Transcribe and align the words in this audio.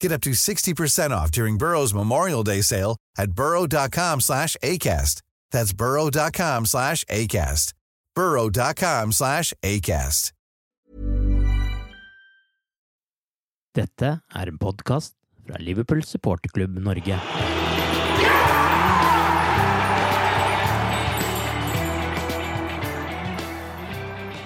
Get 0.00 0.12
up 0.12 0.22
to 0.22 0.30
60% 0.30 1.10
off 1.10 1.30
during 1.30 1.58
Burrow's 1.58 1.94
Memorial 1.94 2.42
Day 2.42 2.62
sale 2.62 2.96
at 3.18 3.32
burrow.com 3.32 4.20
slash 4.20 4.56
ACAST. 4.62 5.22
That's 5.52 5.72
burrow.com 5.72 6.66
slash 6.66 7.04
ACAST. 7.04 7.74
burrow.com 8.14 9.12
slash 9.12 9.52
ACAST. 9.62 10.32
Dette 13.72 14.18
er 14.34 14.48
en 14.50 14.58
podkast 14.58 15.14
fra 15.46 15.60
Liverpool 15.62 16.02
supporterklubb 16.02 16.78
Norge. 16.82 17.20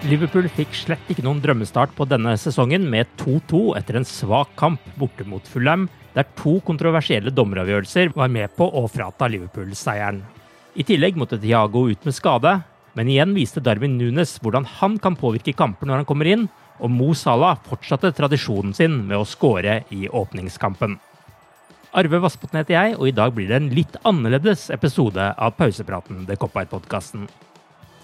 Liverpool 0.05 0.51
fikk 0.53 0.75
slett 0.77 1.07
ikke 1.09 1.23
noen 1.25 1.39
drømmestart 1.41 1.95
på 1.97 2.05
denne 2.05 2.35
sesongen 2.37 2.83
med 2.93 3.09
2-2 3.23 3.61
etter 3.79 3.97
en 3.97 4.05
svak 4.05 4.51
kamp 4.61 4.83
borte 5.01 5.25
mot 5.25 5.47
Fulham, 5.49 5.87
der 6.13 6.27
to 6.37 6.59
kontroversielle 6.67 7.33
dommeravgjørelser 7.33 8.13
var 8.13 8.29
med 8.29 8.53
på 8.59 8.67
å 8.69 8.83
frata 8.93 9.31
Liverpool 9.33 9.71
seieren. 9.79 10.21
I 10.77 10.85
tillegg 10.85 11.17
måtte 11.17 11.39
Thiago 11.41 11.87
ut 11.89 12.05
med 12.05 12.17
skade, 12.17 12.53
men 12.93 13.09
igjen 13.09 13.33
viste 13.33 13.63
Darwin 13.65 13.97
Nunes 13.97 14.37
hvordan 14.45 14.69
han 14.77 14.99
kan 15.01 15.17
påvirke 15.17 15.57
kamper 15.57 15.89
når 15.89 16.03
han 16.03 16.11
kommer 16.11 16.29
inn, 16.29 16.45
og 16.85 16.93
Mo 16.93 17.15
Salah 17.17 17.57
fortsatte 17.65 18.13
tradisjonen 18.13 18.77
sin 18.77 19.01
med 19.09 19.23
å 19.23 19.25
skåre 19.29 19.81
i 19.95 20.05
åpningskampen. 20.05 20.99
Arve 21.97 22.21
Vassbotn 22.21 22.61
heter 22.61 22.77
jeg, 22.77 23.01
og 23.01 23.09
i 23.09 23.17
dag 23.17 23.33
blir 23.33 23.49
det 23.49 23.57
en 23.57 23.73
litt 23.73 23.97
annerledes 24.05 24.69
episode 24.75 25.33
av 25.33 25.57
Pausepraten, 25.57 26.27
The 26.29 26.37
Cop-Out-podkasten. 26.37 27.25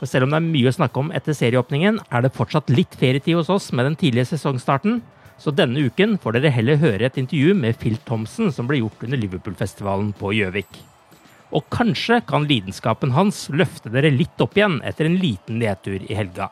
For 0.01 0.09
selv 0.09 0.25
om 0.25 0.33
det 0.33 0.39
er 0.41 0.47
mye 0.49 0.71
å 0.71 0.73
snakke 0.73 0.97
om 0.97 1.11
etter 1.13 1.37
serieåpningen, 1.37 1.99
er 2.09 2.23
det 2.25 2.33
fortsatt 2.33 2.73
litt 2.73 2.95
ferietid 2.97 3.37
hos 3.37 3.51
oss 3.53 3.69
med 3.77 3.85
den 3.85 3.99
tidlige 4.01 4.31
sesongstarten. 4.31 5.03
Så 5.41 5.53
denne 5.53 5.83
uken 5.85 6.17
får 6.21 6.39
dere 6.39 6.53
heller 6.57 6.81
høre 6.81 7.05
et 7.05 7.19
intervju 7.21 7.53
med 7.57 7.77
Phil 7.81 7.99
Thompson 8.09 8.49
som 8.53 8.69
ble 8.69 8.81
gjort 8.81 9.05
under 9.05 9.21
Liverpool-festivalen 9.21 10.15
på 10.17 10.33
Gjøvik. 10.39 10.81
Og 11.53 11.67
kanskje 11.75 12.21
kan 12.25 12.47
lidenskapen 12.49 13.13
hans 13.13 13.49
løfte 13.53 13.93
dere 13.93 14.13
litt 14.15 14.41
opp 14.41 14.57
igjen 14.57 14.79
etter 14.89 15.09
en 15.09 15.19
liten 15.21 15.61
nedtur 15.61 16.01
i 16.01 16.17
helga. 16.17 16.49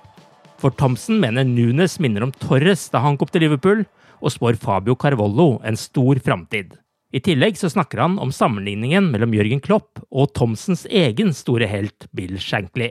For 0.61 0.75
Thompson 0.75 1.21
mener 1.23 1.47
Nunes 1.49 1.97
minner 2.03 2.27
om 2.27 2.35
Torres 2.37 2.89
da 2.93 3.01
han 3.05 3.17
kom 3.17 3.31
til 3.33 3.47
Liverpool, 3.47 3.87
og 4.19 4.35
spår 4.35 4.59
Fabio 4.61 4.99
Carvollo 4.99 5.61
en 5.65 5.79
stor 5.79 6.21
framtid. 6.21 6.75
I 7.15 7.23
tillegg 7.25 7.57
så 7.57 7.71
snakker 7.73 8.03
han 8.03 8.19
om 8.21 8.35
sammenligningen 8.35 9.09
mellom 9.15 9.33
Jørgen 9.33 9.63
Klopp 9.65 10.03
og 10.11 10.35
Thomsens 10.37 10.85
egen 10.91 11.31
store 11.33 11.71
helt 11.71 12.11
Bill 12.13 12.37
Shankly. 12.43 12.91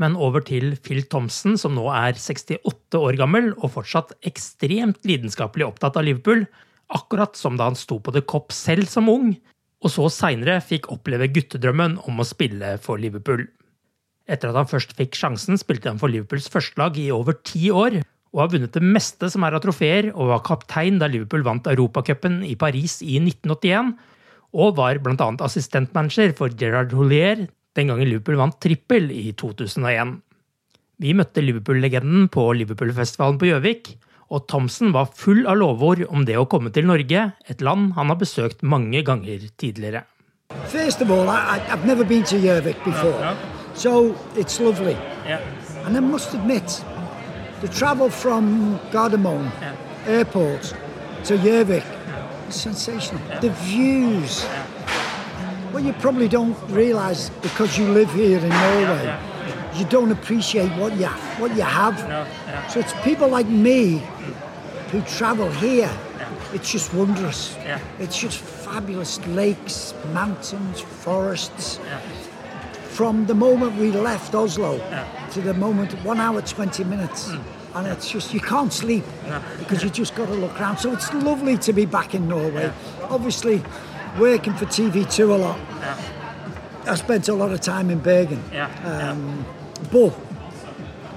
Men 0.00 0.16
over 0.16 0.44
til 0.44 0.76
Phil 0.80 1.04
Thompson, 1.10 1.58
som 1.60 1.74
nå 1.76 1.84
er 1.92 2.16
68 2.16 2.98
år 2.98 3.18
gammel 3.20 3.52
og 3.58 3.74
fortsatt 3.76 4.14
ekstremt 4.28 5.02
lidenskapelig 5.08 5.66
opptatt 5.68 5.98
av 6.00 6.06
Liverpool, 6.06 6.46
akkurat 6.92 7.36
som 7.38 7.58
da 7.58 7.68
han 7.70 7.78
sto 7.78 7.98
på 8.00 8.14
The 8.14 8.24
Cop 8.28 8.52
selv 8.56 8.88
som 8.90 9.10
ung, 9.12 9.34
og 9.82 9.90
så 9.90 10.06
seinere 10.12 10.60
fikk 10.64 10.88
oppleve 10.94 11.28
guttedrømmen 11.32 11.98
om 12.08 12.22
å 12.22 12.26
spille 12.26 12.76
for 12.82 13.00
Liverpool. 13.02 13.44
Etter 14.30 14.52
at 14.52 14.60
han 14.60 14.70
først 14.70 14.94
fikk 14.96 15.16
sjansen, 15.18 15.58
spilte 15.58 15.90
han 15.90 16.00
for 16.00 16.12
Liverpools 16.12 16.48
førstelag 16.52 16.98
i 17.02 17.10
over 17.14 17.36
ti 17.44 17.68
år, 17.74 18.00
og 18.32 18.44
har 18.44 18.52
vunnet 18.54 18.76
det 18.76 18.84
meste 18.84 19.28
som 19.28 19.44
er 19.44 19.56
av 19.56 19.64
trofeer, 19.64 20.12
og 20.14 20.30
var 20.30 20.44
kaptein 20.46 21.00
da 21.02 21.10
Liverpool 21.10 21.44
vant 21.44 21.68
Europacupen 21.68 22.40
i 22.48 22.54
Paris 22.56 23.00
i 23.04 23.18
1981, 23.20 23.92
og 24.52 24.76
var 24.78 25.00
bl.a. 25.02 25.28
assistentmanager 25.44 26.32
for 26.38 26.52
Gerard 26.56 26.94
Houllier 26.96 27.46
den 27.76 27.88
gangen 27.92 28.08
Liverpool 28.08 28.38
vant 28.40 28.58
trippel 28.60 29.10
i 29.14 29.32
2001. 29.38 30.18
Vi 31.02 31.14
møtte 31.18 31.42
Liverpool-legenden 31.42 32.28
på 32.32 32.46
Liverpool-festivalen 32.60 33.38
på 33.40 33.48
Gjøvik, 33.48 33.94
og 34.32 34.46
Thomsen 34.48 34.92
var 34.94 35.10
full 35.16 35.44
av 35.50 35.58
lovord 35.60 36.04
om 36.08 36.24
det 36.28 36.38
å 36.40 36.46
komme 36.48 36.72
til 36.72 36.86
Norge, 36.88 37.32
et 37.48 37.64
land 37.64 37.92
han 37.98 38.12
har 38.12 38.20
besøkt 38.20 38.62
mange 38.62 39.02
ganger 39.04 39.48
tidligere. 39.60 40.04
First 40.68 41.02
of 41.02 41.10
all, 41.10 41.28
I, 41.28 41.60
I've 41.68 41.86
never 41.86 42.04
been 42.04 42.24
to 42.24 42.36
Gjøvik 42.36 42.76
before, 42.84 43.36
so 43.74 44.14
it's 44.36 44.60
lovely. 44.60 44.96
And 45.84 45.96
I 45.96 46.00
must 46.00 46.34
admit, 46.34 46.84
the 47.60 47.68
travel 47.68 48.10
from 48.10 48.78
Gardermoen 48.92 49.50
airport 50.06 50.76
to 51.24 51.36
Gjøvik 51.36 51.84
is 52.48 52.54
sensational. 52.54 53.22
The 53.40 53.50
views. 53.64 54.46
Well, 55.72 55.82
you 55.82 55.94
probably 55.94 56.28
don't 56.28 56.56
realise 56.70 57.30
because 57.40 57.78
you 57.78 57.88
live 57.88 58.12
here 58.12 58.38
in 58.38 58.48
Norway, 58.48 59.18
you 59.74 59.86
don't 59.86 60.12
appreciate 60.12 60.70
what 60.72 60.94
you 60.96 61.06
what 61.38 61.56
you 61.56 61.62
have. 61.62 61.98
So 62.70 62.80
it's 62.80 62.92
people 63.02 63.28
like 63.28 63.48
me 63.48 64.02
who 64.90 65.00
travel 65.02 65.50
here. 65.50 65.90
It's 66.52 66.70
just 66.70 66.92
wondrous. 66.92 67.56
It's 67.98 68.18
just 68.18 68.38
fabulous 68.38 69.18
lakes, 69.28 69.94
mountains, 70.12 70.80
forests. 70.80 71.80
From 72.90 73.24
the 73.24 73.34
moment 73.34 73.74
we 73.76 73.90
left 73.90 74.34
Oslo 74.34 74.78
to 75.30 75.40
the 75.40 75.54
moment, 75.54 75.92
one 76.04 76.20
hour, 76.20 76.42
20 76.42 76.84
minutes. 76.84 77.30
Hmm. 77.30 77.40
And 77.74 77.86
it's 77.86 78.10
just, 78.10 78.34
you 78.34 78.40
can't 78.40 78.70
sleep 78.70 79.04
because 79.58 79.82
you 79.82 79.88
just 80.02 80.14
got 80.14 80.26
to 80.26 80.34
look 80.34 80.60
around. 80.60 80.76
So 80.76 80.92
it's 80.92 81.10
lovely 81.14 81.56
to 81.56 81.72
be 81.72 81.86
back 81.86 82.14
in 82.14 82.28
Norway. 82.28 82.70
Obviously, 83.04 83.62
working 84.18 84.54
for 84.54 84.66
TV2 84.66 85.30
a 85.30 85.38
lot. 85.38 85.58
I 86.86 86.94
spent 86.96 87.28
a 87.28 87.34
lot 87.34 87.52
of 87.52 87.60
time 87.60 87.90
in 87.90 87.98
Bergen. 88.00 88.42
Um, 88.84 89.44
but 89.92 90.12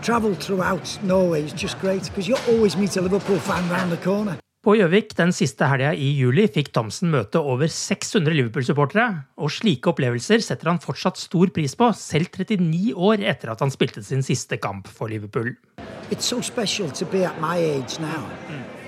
travel 0.02 0.36
throughout 0.36 1.00
Norway 1.04 1.44
is 1.44 1.54
just 1.54 1.80
great 1.80 2.04
because 2.04 2.28
you 2.28 2.38
always 2.48 2.78
meet 2.78 2.96
a 2.98 3.02
Liverpool 3.02 3.40
fan 3.40 3.70
round 3.70 3.92
the 3.92 3.98
corner. 3.98 4.38
På 4.66 4.74
Gjøvik 4.74 5.12
den 5.14 5.30
siste 5.30 5.68
helga 5.70 5.92
i 5.94 6.08
juli 6.18 6.48
fikk 6.50 6.72
Thomsen 6.74 7.12
møte 7.14 7.38
over 7.38 7.70
600 7.70 8.34
Liverpool-supportere, 8.34 9.06
og 9.38 9.52
slike 9.54 9.92
opplevelser 9.92 10.42
setter 10.42 10.72
han 10.72 10.82
fortsatt 10.82 11.22
stor 11.22 11.52
pris 11.54 11.78
på, 11.78 11.92
selv 11.94 12.32
39 12.34 12.96
år 12.98 13.22
etter 13.30 13.54
at 13.54 13.62
han 13.62 13.70
spilte 13.70 14.02
sin 14.02 14.26
siste 14.26 14.58
kamp 14.58 14.90
for 14.90 15.14
Liverpool. 15.14 15.54
It's 16.10 16.26
so 16.26 16.42
special 16.42 16.90
to 16.98 17.06
be 17.06 17.22
at 17.30 17.38
my 17.40 17.62
age 17.62 18.00
now. 18.02 18.26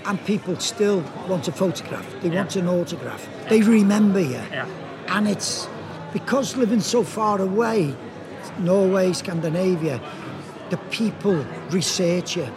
And 0.09 0.18
people 0.25 0.57
still 0.57 1.04
want 1.30 1.48
a 1.48 1.51
photograph. 1.51 2.09
They 2.24 2.33
want 2.33 2.56
an 2.56 2.69
autograph. 2.69 3.30
They 3.50 3.62
remember 3.62 4.20
you. 4.20 4.42
And 5.08 5.28
it's 5.28 5.68
because 6.14 6.56
living 6.58 6.82
so 6.82 7.04
far 7.04 7.42
away, 7.42 7.96
Norway, 8.60 9.14
Scandinavia, 9.14 10.02
the 10.70 10.78
people 10.92 11.46
research 11.72 12.36
you. 12.38 12.48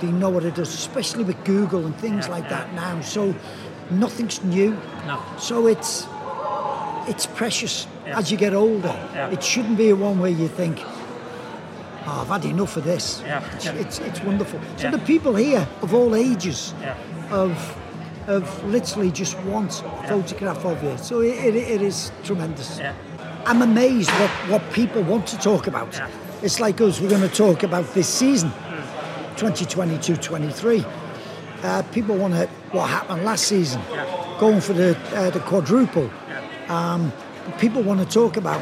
They 0.00 0.10
know 0.10 0.28
what 0.28 0.44
it 0.44 0.54
does, 0.54 0.74
especially 0.74 1.24
with 1.24 1.42
Google 1.44 1.86
and 1.86 1.96
things 1.96 2.28
like 2.28 2.48
that 2.50 2.74
now. 2.74 3.00
So 3.00 3.34
nothing's 3.90 4.42
new. 4.44 4.72
No. 5.06 5.20
So 5.38 5.66
it's 5.66 6.06
it's 7.06 7.26
precious 7.26 7.86
Yeah. 8.06 8.18
as 8.18 8.30
you 8.30 8.38
get 8.38 8.54
older. 8.54 8.94
Yeah. 9.14 9.28
It 9.30 9.42
shouldn't 9.42 9.76
be 9.76 9.90
a 9.90 9.96
one 9.96 10.18
where 10.20 10.30
you 10.30 10.48
think, 10.48 10.80
oh, 12.06 12.20
I've 12.22 12.28
had 12.28 12.44
enough 12.46 12.76
of 12.78 12.84
this. 12.84 13.22
Yeah. 13.26 13.42
It's, 13.54 13.64
Yeah. 13.66 13.72
it's, 13.72 13.98
it's 13.98 14.20
wonderful. 14.22 14.58
So 14.78 14.84
Yeah. 14.84 14.90
the 14.92 14.98
people 14.98 15.34
here 15.34 15.66
of 15.82 15.92
all 15.94 16.14
ages 16.14 16.72
Yeah. 16.80 16.94
of 17.30 17.50
of 18.26 18.64
literally 18.64 19.10
just 19.10 19.38
want 19.40 19.82
a 19.82 20.08
photograph 20.08 20.64
of 20.64 20.82
you. 20.82 20.96
So 20.98 21.20
it, 21.20 21.34
it, 21.34 21.56
it 21.56 21.82
is 21.82 22.12
tremendous. 22.22 22.78
Yeah. 22.78 22.94
I'm 23.46 23.62
amazed 23.62 24.10
what, 24.10 24.30
what 24.48 24.72
people 24.72 25.02
want 25.02 25.26
to 25.28 25.38
talk 25.38 25.66
about. 25.66 25.92
Yeah. 25.92 26.08
It's 26.42 26.60
like 26.60 26.80
us, 26.80 27.00
we're 27.00 27.10
going 27.10 27.28
to 27.28 27.34
talk 27.34 27.62
about 27.62 27.92
this 27.94 28.08
season, 28.08 28.50
2022-23. 29.36 30.84
Uh, 31.62 31.82
people 31.92 32.16
want 32.16 32.34
to 32.34 32.46
what 32.72 32.90
happened 32.90 33.24
last 33.24 33.44
season, 33.46 33.80
going 34.38 34.60
for 34.60 34.74
the 34.74 34.98
uh, 35.14 35.30
the 35.30 35.40
quadruple. 35.40 36.10
Um, 36.68 37.10
people 37.58 37.82
want 37.82 38.00
to 38.00 38.06
talk 38.06 38.36
about 38.36 38.60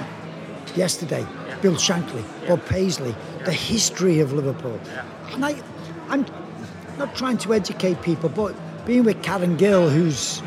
yesterday, 0.76 1.26
Bill 1.62 1.75
Shankly, 1.75 2.25
Bob 2.47 2.64
Paisley, 2.67 3.14
the 3.44 3.53
history 3.53 4.20
of 4.20 4.32
Liverpool. 4.32 4.79
And 5.32 5.44
I, 5.44 5.61
I'm 6.09 6.25
not 6.99 7.17
trying 7.17 7.38
to 7.38 7.55
educate 7.55 8.00
people, 8.03 8.29
but 8.29 8.55
being 8.84 9.05
with 9.05 9.23
Karen 9.23 9.56
Gill, 9.56 9.88
who's 9.88 10.43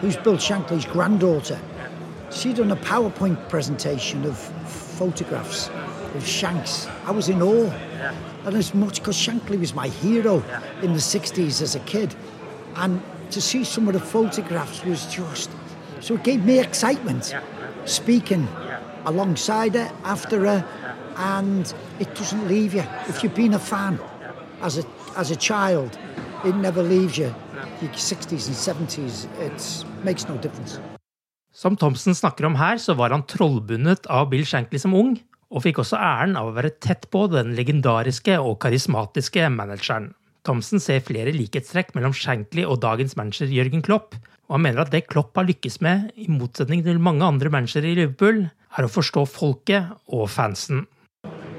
who's 0.00 0.16
Bill 0.16 0.36
Shankly's 0.36 0.84
granddaughter, 0.84 1.58
she'd 2.30 2.56
done 2.56 2.70
a 2.70 2.76
PowerPoint 2.76 3.48
presentation 3.48 4.24
of 4.24 4.36
photographs 4.38 5.70
of 6.14 6.26
Shanks. 6.26 6.86
I 7.04 7.10
was 7.10 7.28
in 7.28 7.42
awe. 7.42 7.70
And 8.44 8.56
as 8.56 8.74
much 8.74 9.00
because 9.00 9.16
Shankly 9.16 9.58
was 9.58 9.74
my 9.74 9.88
hero 9.88 10.42
in 10.82 10.92
the 10.92 11.00
60s 11.00 11.60
as 11.62 11.74
a 11.74 11.80
kid. 11.80 12.14
And 12.76 13.02
to 13.30 13.40
see 13.40 13.64
some 13.64 13.88
of 13.88 13.94
the 13.94 14.00
photographs 14.00 14.84
was 14.84 15.06
just, 15.12 15.50
so 16.00 16.14
it 16.14 16.22
gave 16.22 16.44
me 16.44 16.60
excitement 16.60 17.34
speaking 17.86 18.46
alongside 19.04 19.74
her, 19.74 19.90
after 20.04 20.46
her, 20.46 20.64
and 21.16 21.72
it 21.98 22.14
doesn't 22.14 22.46
leave 22.46 22.74
you. 22.74 22.84
If 23.08 23.22
you've 23.22 23.34
been 23.34 23.54
a 23.54 23.58
fan 23.58 23.98
as 24.60 24.78
a, 24.78 24.84
as 25.16 25.30
a 25.30 25.36
child, 25.36 25.98
it 26.44 26.54
never 26.54 26.82
leaves 26.82 27.18
you. 27.18 27.34
Your 27.82 27.92
60s 27.92 28.48
and 28.48 28.56
70s, 28.56 29.26
it 29.38 29.86
makes 30.04 30.28
no 30.28 30.36
difference. 30.36 30.80
Som 31.52 31.76
Thompson 31.76 32.14
snakker 32.14 32.46
om 32.46 32.54
her, 32.56 32.78
så 32.80 32.94
var 32.94 33.12
han 33.12 33.26
trollbundet 33.28 34.06
av 34.08 34.30
Bill 34.30 34.46
Shankly 34.48 34.80
som 34.80 34.94
ung, 34.96 35.18
og 35.52 35.62
fikk 35.64 35.82
også 35.82 35.98
æren 36.00 36.38
av 36.40 36.48
å 36.48 36.54
være 36.56 36.70
tett 36.80 37.04
på 37.12 37.26
den 37.32 37.52
legendariske 37.56 38.38
og 38.40 38.56
karismatiske 38.64 39.50
manageren. 39.52 40.14
Thompson 40.48 40.80
ser 40.80 41.04
flere 41.04 41.34
likhetstrekk 41.36 41.92
mellom 41.96 42.16
Shankly 42.16 42.64
og 42.64 42.80
dagens 42.80 43.12
manager 43.20 43.52
Jørgen 43.52 43.84
Klopp, 43.84 44.16
og 44.48 44.56
han 44.56 44.64
mener 44.70 44.86
at 44.86 44.94
det 44.94 45.04
Klopp 45.12 45.36
har 45.36 45.48
lykkes 45.48 45.80
med, 45.84 46.08
i 46.16 46.30
motsetning 46.32 46.80
til 46.86 47.02
mange 47.02 47.28
andre 47.28 47.52
managere 47.52 47.92
i 47.92 47.98
Liverpool, 48.00 48.46
er 48.48 48.88
å 48.88 48.92
forstå 48.92 49.26
folket 49.28 49.92
og 50.08 50.30
fansen. 50.32 50.86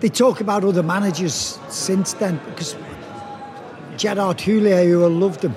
They 0.02 0.10
talk 0.10 0.42
about 0.42 0.64
other 0.64 0.84
managers 0.84 1.60
since 1.70 2.14
then 2.18 2.40
because 2.50 2.76
Gerard 3.98 4.42
Houllier, 4.42 4.86
who 4.86 5.06
I 5.06 5.10
loved 5.10 5.44
him, 5.44 5.54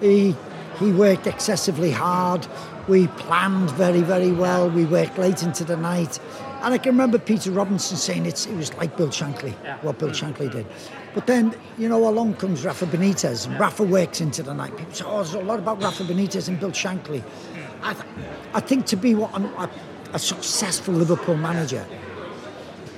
he 0.00 0.34
he 0.78 0.92
worked 0.92 1.26
excessively 1.26 1.90
hard. 1.90 2.46
We 2.88 3.06
planned 3.08 3.70
very 3.72 4.00
very 4.00 4.32
well. 4.32 4.68
We 4.70 4.84
worked 4.84 5.18
late 5.18 5.42
into 5.42 5.64
the 5.64 5.76
night, 5.76 6.18
and 6.62 6.74
I 6.74 6.78
can 6.78 6.92
remember 6.92 7.18
Peter 7.18 7.50
Robinson 7.50 7.96
saying 7.96 8.26
it's 8.26 8.46
it 8.46 8.56
was 8.56 8.72
like 8.74 8.96
Bill 8.96 9.08
Shankly, 9.08 9.52
what 9.82 9.98
Bill 9.98 10.10
Shankly 10.10 10.50
did. 10.50 10.66
But 11.14 11.26
then 11.26 11.54
you 11.78 11.88
know 11.88 12.08
along 12.08 12.34
comes 12.34 12.64
Rafa 12.64 12.86
Benitez, 12.86 13.46
and 13.46 13.58
Rafa 13.60 13.82
works 13.84 14.20
into 14.20 14.42
the 14.42 14.54
night. 14.54 14.76
People 14.76 14.94
say, 14.94 15.04
"Oh, 15.06 15.16
there's 15.16 15.34
a 15.34 15.40
lot 15.40 15.58
about 15.58 15.82
Rafa 15.82 16.04
Benitez 16.04 16.48
and 16.48 16.58
Bill 16.58 16.72
Shankly." 16.72 17.22
I, 17.82 17.94
th- 17.94 18.04
I 18.54 18.60
think 18.60 18.86
to 18.86 18.96
be 18.96 19.14
what 19.14 19.30
a, 19.34 19.70
a 20.12 20.18
successful 20.18 20.92
Liverpool 20.94 21.36
manager, 21.36 21.86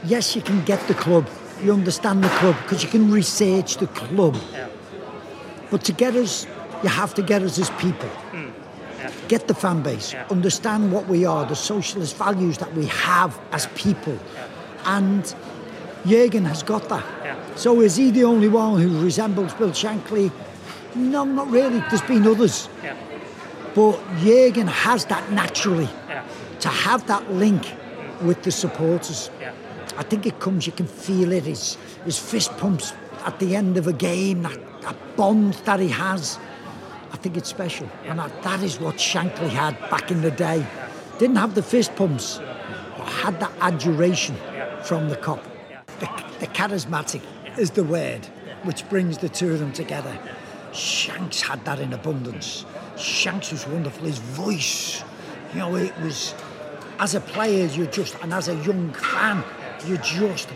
yes, 0.04 0.34
you 0.34 0.42
can 0.42 0.64
get 0.64 0.80
the 0.88 0.94
club, 0.94 1.28
you 1.62 1.72
understand 1.72 2.24
the 2.24 2.28
club 2.28 2.56
because 2.62 2.82
you 2.82 2.88
can 2.88 3.10
research 3.10 3.76
the 3.76 3.86
club. 3.88 4.36
But 5.70 5.84
to 5.84 5.92
get 5.92 6.14
us, 6.16 6.46
you 6.82 6.88
have 6.88 7.14
to 7.14 7.22
get 7.22 7.42
us 7.42 7.58
as 7.58 7.70
people. 7.70 8.10
Get 9.28 9.48
the 9.48 9.54
fan 9.54 9.82
base, 9.82 10.14
understand 10.30 10.92
what 10.92 11.08
we 11.08 11.24
are, 11.24 11.44
the 11.44 11.56
socialist 11.56 12.16
values 12.16 12.58
that 12.58 12.72
we 12.74 12.86
have 12.86 13.40
as 13.50 13.66
people. 13.74 14.18
And 14.84 15.34
Jurgen 16.06 16.44
has 16.44 16.62
got 16.62 16.88
that. 16.88 17.04
So 17.56 17.80
is 17.80 17.96
he 17.96 18.10
the 18.10 18.24
only 18.24 18.48
one 18.48 18.80
who 18.80 19.02
resembles 19.02 19.54
Bill 19.54 19.70
Shankly? 19.70 20.30
No, 20.94 21.24
not 21.24 21.50
really. 21.50 21.80
There's 21.88 22.02
been 22.02 22.26
others. 22.26 22.68
But 23.74 23.98
Jurgen 24.20 24.66
has 24.66 25.04
that 25.06 25.30
naturally. 25.32 25.88
To 26.60 26.68
have 26.68 27.06
that 27.08 27.32
link 27.32 27.72
with 28.22 28.42
the 28.42 28.50
supporters. 28.52 29.30
I 29.96 30.02
think 30.04 30.26
it 30.26 30.38
comes, 30.40 30.66
you 30.66 30.72
can 30.72 30.86
feel 30.86 31.32
it, 31.32 31.44
his, 31.44 31.76
his 32.04 32.18
fist 32.18 32.56
pumps 32.56 32.92
at 33.24 33.38
the 33.38 33.56
end 33.56 33.76
of 33.76 33.86
a 33.86 33.92
game, 33.92 34.42
that, 34.42 34.58
that 34.82 34.96
bond 35.16 35.54
that 35.64 35.80
he 35.80 35.88
has. 35.88 36.38
I 37.12 37.16
think 37.16 37.36
it's 37.36 37.48
special. 37.48 37.88
And 38.04 38.18
that, 38.18 38.42
that 38.42 38.62
is 38.62 38.80
what 38.80 38.96
Shankly 38.96 39.50
had 39.50 39.78
back 39.90 40.10
in 40.10 40.22
the 40.22 40.30
day. 40.30 40.66
Didn't 41.18 41.36
have 41.36 41.54
the 41.54 41.62
fist 41.62 41.94
pumps, 41.94 42.40
but 42.96 43.06
had 43.06 43.38
that 43.40 43.52
adoration 43.60 44.36
from 44.84 45.08
the 45.08 45.16
Kop. 45.16 45.42
The, 46.00 46.06
the 46.40 46.46
charismatic 46.48 47.22
is 47.58 47.70
the 47.70 47.84
word 47.84 48.26
which 48.64 48.88
brings 48.88 49.18
the 49.18 49.28
two 49.28 49.52
of 49.52 49.58
them 49.58 49.72
together. 49.72 50.16
Shanks 50.72 51.42
had 51.42 51.64
that 51.64 51.80
in 51.80 51.92
abundance. 51.92 52.64
Shanks 52.96 53.52
was 53.52 53.66
wonderful. 53.66 54.06
His 54.06 54.18
voice, 54.18 55.02
you 55.52 55.58
know, 55.58 55.76
it 55.76 55.96
was 56.00 56.34
as 56.98 57.14
a 57.14 57.20
player, 57.20 57.66
you're 57.66 57.86
just 57.86 58.16
and 58.22 58.32
as 58.32 58.48
a 58.48 58.54
young 58.64 58.92
fan, 58.92 59.44
you're 59.86 59.98
just 59.98 60.48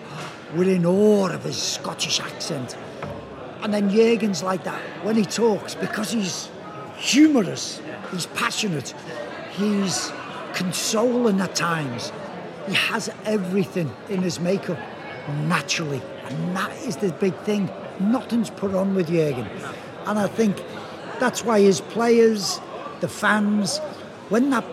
were 0.55 0.65
in 0.65 0.87
awe 0.87 1.29
of 1.29 1.43
his 1.43 1.61
Scottish 1.61 2.21
accent. 2.21 2.77
And 3.63 3.73
then 3.73 3.91
Jurgen's 3.91 4.43
like 4.43 4.65
that 4.65 4.81
when 5.05 5.17
he 5.17 5.25
talks 5.25 5.75
because 5.75 6.13
he's 6.13 6.49
humorous, 6.97 7.81
he's 8.13 8.27
passionate, 8.27 8.95
he's 9.53 10.13
consoling 10.55 11.41
at 11.41 11.55
times. 11.55 12.13
He 12.67 12.75
has 12.75 13.11
everything 13.25 13.91
in 14.09 14.23
his 14.23 14.41
makeup 14.41 14.79
naturally, 15.45 16.03
and 16.25 16.57
that 16.57 16.73
is 16.83 16.97
the 16.97 17.13
big 17.13 17.37
thing. 17.41 17.71
Nothing's 18.01 18.51
put 18.51 18.75
on 18.75 18.95
with 18.95 19.09
Jurgen, 19.09 19.49
and 20.07 20.19
I 20.19 20.27
think 20.27 20.63
that's 21.21 21.45
why 21.45 21.61
his 21.61 21.81
players, 21.81 22.61
the 23.01 23.09
fans, 23.09 23.79
when 24.29 24.51
that 24.51 24.65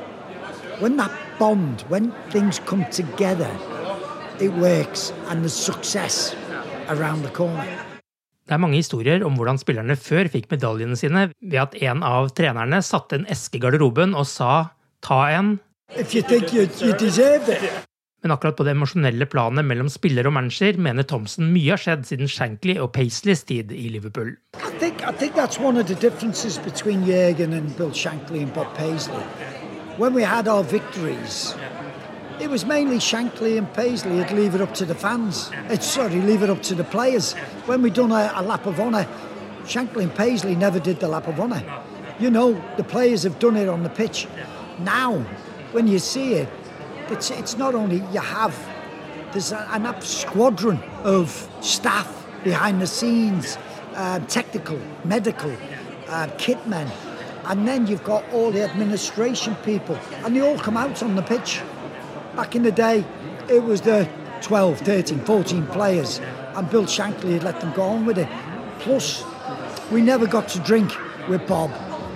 when 0.79 0.97
that 0.97 1.11
bond, 1.39 1.81
when 1.81 2.11
things 2.29 2.59
come 2.59 2.85
together, 2.91 3.55
it 4.39 4.51
works, 4.53 5.13
and 5.27 5.41
there's 5.41 5.53
success 5.53 6.35
around 6.89 7.21
the 7.21 7.29
corner. 7.29 7.92
Det 8.43 8.57
er 8.57 8.59
mange 8.59 8.75
historier 8.75 9.23
om 9.23 9.37
hvordan 9.39 9.59
spillerne 9.61 9.95
før 9.95 10.27
fikk 10.31 10.49
medaljene 10.51 10.97
sine 10.99 11.29
ved 11.39 11.59
at 11.61 11.77
en 11.79 12.03
av 12.03 12.27
trenerne 12.35 12.81
satte 12.83 13.21
en 13.21 13.29
eske 13.31 13.55
i 13.55 13.63
garderoben 13.63 14.15
og 14.19 14.27
sa 14.27 14.75
'ta 15.01 15.31
en'. 15.31 15.59
Men 18.23 18.31
akkurat 18.31 18.55
på 18.55 18.63
det 18.63 18.71
emosjonelle 18.71 19.25
planet 19.25 19.65
mellom 19.65 19.89
spiller 19.89 20.27
og 20.27 20.33
manager 20.33 20.77
mener 20.77 21.03
Thomsen 21.03 21.51
mye 21.53 21.71
har 21.71 21.77
skjedd 21.77 22.05
siden 22.07 22.27
Shankly 22.27 22.77
og 22.79 22.93
Paisleys 22.93 23.43
tid 23.43 23.71
i 23.71 23.89
Liverpool. 23.89 24.35
I 24.55 24.71
think 24.79 25.03
I 25.03 25.11
think 25.11 25.35
Paisley. 28.75 29.23
When 29.97 30.13
we 30.13 30.23
had 30.23 30.47
our 30.47 30.63
victories, 30.63 31.53
it 32.39 32.49
was 32.49 32.65
mainly 32.65 32.97
Shankly 32.97 33.57
and 33.57 33.71
Paisley 33.73 34.17
who'd 34.17 34.31
leave 34.31 34.55
it 34.55 34.61
up 34.61 34.73
to 34.75 34.85
the 34.85 34.95
fans. 34.95 35.51
It's 35.69 35.85
sorry, 35.85 36.21
leave 36.21 36.43
it 36.43 36.49
up 36.49 36.61
to 36.63 36.75
the 36.75 36.83
players. 36.83 37.33
When 37.65 37.81
we 37.81 37.89
done 37.89 38.11
a, 38.11 38.31
a 38.35 38.43
lap 38.43 38.65
of 38.65 38.79
honour, 38.79 39.07
Shankly 39.63 40.03
and 40.03 40.15
Paisley 40.15 40.55
never 40.55 40.79
did 40.79 40.99
the 40.99 41.07
lap 41.07 41.27
of 41.27 41.39
honour. 41.39 41.63
You 42.19 42.29
know, 42.29 42.61
the 42.77 42.83
players 42.83 43.23
have 43.23 43.39
done 43.39 43.55
it 43.55 43.67
on 43.67 43.83
the 43.83 43.89
pitch. 43.89 44.27
Now, 44.79 45.19
when 45.71 45.87
you 45.87 45.99
see 45.99 46.33
it, 46.33 46.49
it's 47.09 47.31
it's 47.31 47.57
not 47.57 47.75
only 47.75 47.97
you 48.11 48.19
have 48.19 48.57
there's 49.31 49.51
an 49.51 49.85
up 49.85 50.03
squadron 50.03 50.81
of 51.03 51.49
staff 51.61 52.25
behind 52.43 52.81
the 52.81 52.87
scenes, 52.87 53.57
um, 53.95 54.25
technical, 54.27 54.79
medical, 55.03 55.51
uh, 56.07 56.29
kit 56.37 56.67
men, 56.67 56.91
and 57.45 57.67
then 57.67 57.87
you've 57.87 58.03
got 58.03 58.23
all 58.31 58.51
the 58.51 58.63
administration 58.63 59.55
people, 59.63 59.97
and 60.23 60.35
they 60.35 60.41
all 60.41 60.57
come 60.59 60.77
out 60.77 61.01
on 61.01 61.15
the 61.15 61.23
pitch. 61.23 61.61
Back 62.35 62.55
in 62.55 62.63
the 62.63 62.71
day, 62.71 63.05
it 63.47 63.63
was 63.63 63.81
the 63.81 64.09
12, 64.41 64.79
13, 64.79 65.19
14 65.19 65.67
players, 65.67 66.19
and 66.55 66.67
Bill 66.67 66.85
Shankly 66.85 67.33
had 67.33 67.43
let 67.43 67.61
them 67.61 67.71
go 67.73 67.83
on 67.83 68.07
with 68.07 68.17
it. 68.17 68.27
Plus, 68.79 69.23
we 69.91 70.01
never 70.01 70.25
got 70.25 70.47
to 70.49 70.59
drink 70.59 70.91
with 71.29 71.45
Bob, 71.47 71.71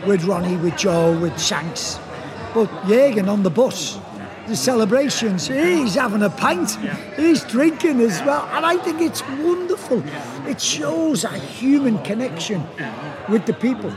with 0.07 0.24
Ronnie, 0.24 0.57
with 0.57 0.75
Joe, 0.75 1.15
with 1.19 1.39
Shanks. 1.39 2.00
But 2.55 2.67
Jürgen 2.88 3.27
on 3.27 3.43
the 3.43 3.51
bus, 3.51 4.00
the 4.47 4.55
celebrations, 4.55 5.47
he's 5.47 5.93
having 5.93 6.24
a 6.24 6.31
pint, 6.31 6.77
he's 7.15 7.43
drinking 7.43 8.01
as 8.01 8.19
well. 8.24 8.50
And 8.53 8.65
I 8.65 8.77
think 8.77 9.01
it's 9.01 9.21
wonderful. 9.21 10.03
It 10.47 10.59
shows 10.59 11.25
a 11.25 11.38
human 11.38 12.01
connection 12.03 12.65
with 13.29 13.45
the 13.45 13.53
people. 13.53 13.93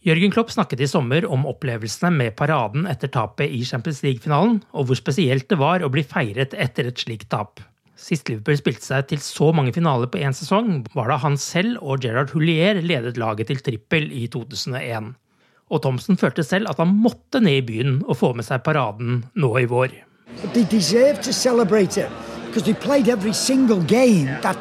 Jørgen 0.00 0.32
Klopp 0.32 0.48
snakket 0.48 0.80
i 0.80 0.86
sommer 0.88 1.26
om 1.28 1.42
opplevelsene 1.44 2.08
med 2.14 2.32
paraden 2.38 2.86
etter 2.88 3.10
tapet 3.12 3.52
i 3.52 3.60
Champions 3.68 3.98
League-finalen, 4.00 4.62
og 4.72 4.86
hvor 4.88 4.96
spesielt 4.96 5.44
det 5.50 5.58
var 5.60 5.84
å 5.84 5.90
bli 5.92 6.00
feiret 6.08 6.54
etter 6.56 6.88
et 6.88 7.02
slikt 7.02 7.28
tap. 7.34 7.60
Sist 8.00 8.30
Liverpool 8.30 8.56
spilte 8.56 8.86
seg 8.86 9.10
til 9.10 9.20
så 9.20 9.50
mange 9.52 9.74
finaler 9.76 10.08
på 10.08 10.22
én 10.24 10.32
sesong, 10.32 10.86
var 10.96 11.12
da 11.12 11.18
han 11.20 11.36
selv 11.36 11.82
og 11.84 12.00
Gerard 12.00 12.32
Hullier 12.32 12.80
ledet 12.80 13.20
laget 13.20 13.52
til 13.52 13.60
trippel 13.60 14.08
i 14.08 14.24
2001. 14.32 15.10
Og 15.68 15.82
Thomsen 15.84 16.16
følte 16.16 16.46
selv 16.48 16.72
at 16.72 16.80
han 16.80 16.96
måtte 17.04 17.44
ned 17.44 17.60
i 17.60 17.66
byen 17.68 18.00
og 18.06 18.16
få 18.22 18.32
med 18.32 18.48
seg 18.48 18.64
paraden 18.64 19.26
nå 19.36 19.52
i 19.60 19.68
vår. 19.68 19.92
They 20.54 20.64
deserve 20.64 21.20
to 21.20 21.32
celebrate 21.32 22.00
it 22.00 22.08
because 22.46 22.64
they 22.64 22.72
played 22.72 23.12
every 23.12 23.34
single 23.34 23.84
game 23.84 24.32
that. 24.40 24.56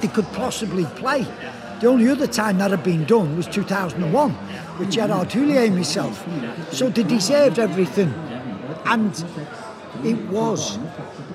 The 1.80 1.88
only 1.88 2.10
other 2.10 2.28
time 2.28 2.58
that 2.58 2.72
had 2.72 2.84
been 2.84 3.06
done 3.06 3.38
was 3.38 3.48
2001 3.48 4.38
with 4.78 4.92
Gerard 4.92 5.30
Houllier 5.30 5.66
and 5.66 5.78
myself. 5.78 6.28
So 6.74 6.90
they 6.90 7.04
deserved 7.04 7.58
everything. 7.58 8.14
And 8.86 9.14
it 10.04 10.18
was. 10.28 10.78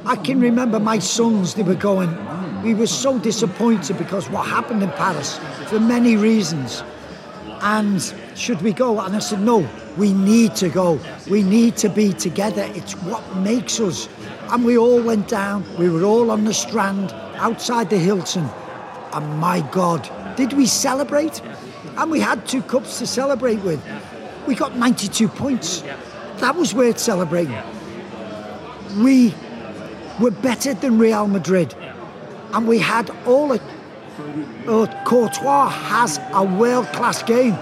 I 0.05 0.17
can 0.17 0.41
remember 0.41 0.79
my 0.79 0.99
sons, 0.99 1.55
they 1.55 1.63
were 1.63 1.75
going, 1.75 2.15
we 2.63 2.75
were 2.75 2.87
so 2.87 3.19
disappointed 3.19 3.97
because 3.97 4.29
what 4.29 4.47
happened 4.47 4.83
in 4.83 4.91
Paris 4.91 5.39
for 5.67 5.81
many 5.81 6.17
reasons. 6.17 6.83
And 7.63 8.03
should 8.35 8.61
we 8.61 8.75
go? 8.75 9.01
And 9.01 9.17
I 9.17 9.21
said, 9.21 9.41
no, 9.41 9.67
we 9.97 10.13
need 10.13 10.55
to 10.57 10.69
go. 10.69 11.01
We 11.31 11.43
need 11.43 11.79
to 11.79 11.89
be 11.89 12.13
together. 12.13 12.71
It's 12.75 12.93
what 13.03 13.37
makes 13.37 13.81
us. 13.81 14.11
And 14.51 14.63
we 14.63 14.77
all 14.77 15.03
went 15.03 15.29
down. 15.29 15.65
We 15.79 15.89
were 15.89 16.03
all 16.03 16.31
on 16.31 16.45
the 16.45 16.53
strand 16.53 17.13
outside 17.37 17.89
the 17.89 17.99
Hilton. 17.99 18.51
And 19.13 19.39
my 19.39 19.61
God, 19.71 20.07
did 20.37 20.53
we 20.53 20.67
celebrate? 20.67 21.41
And 21.97 22.11
we 22.11 22.21
had 22.21 22.47
two 22.47 22.63
cups 22.63 22.99
to 22.99 23.07
celebrate 23.07 23.63
with. 23.63 23.83
We 24.47 24.55
got 24.55 24.77
92 24.77 25.29
points. 25.29 25.83
That 26.39 26.57
was 26.57 26.75
worth 26.75 26.99
celebrating. 26.99 27.57
We 28.99 29.35
were 30.21 30.31
better 30.31 30.75
than 30.75 30.99
Real 30.99 31.27
Madrid. 31.27 31.75
And 32.53 32.69
we 32.69 32.79
had 32.79 33.11
all 33.27 33.53
it. 33.53 33.63
Uh, 34.67 34.87
Courtois 35.05 35.69
has 35.69 36.21
a 36.33 36.45
world 36.45 36.87
class 36.89 37.23
game. 37.23 37.55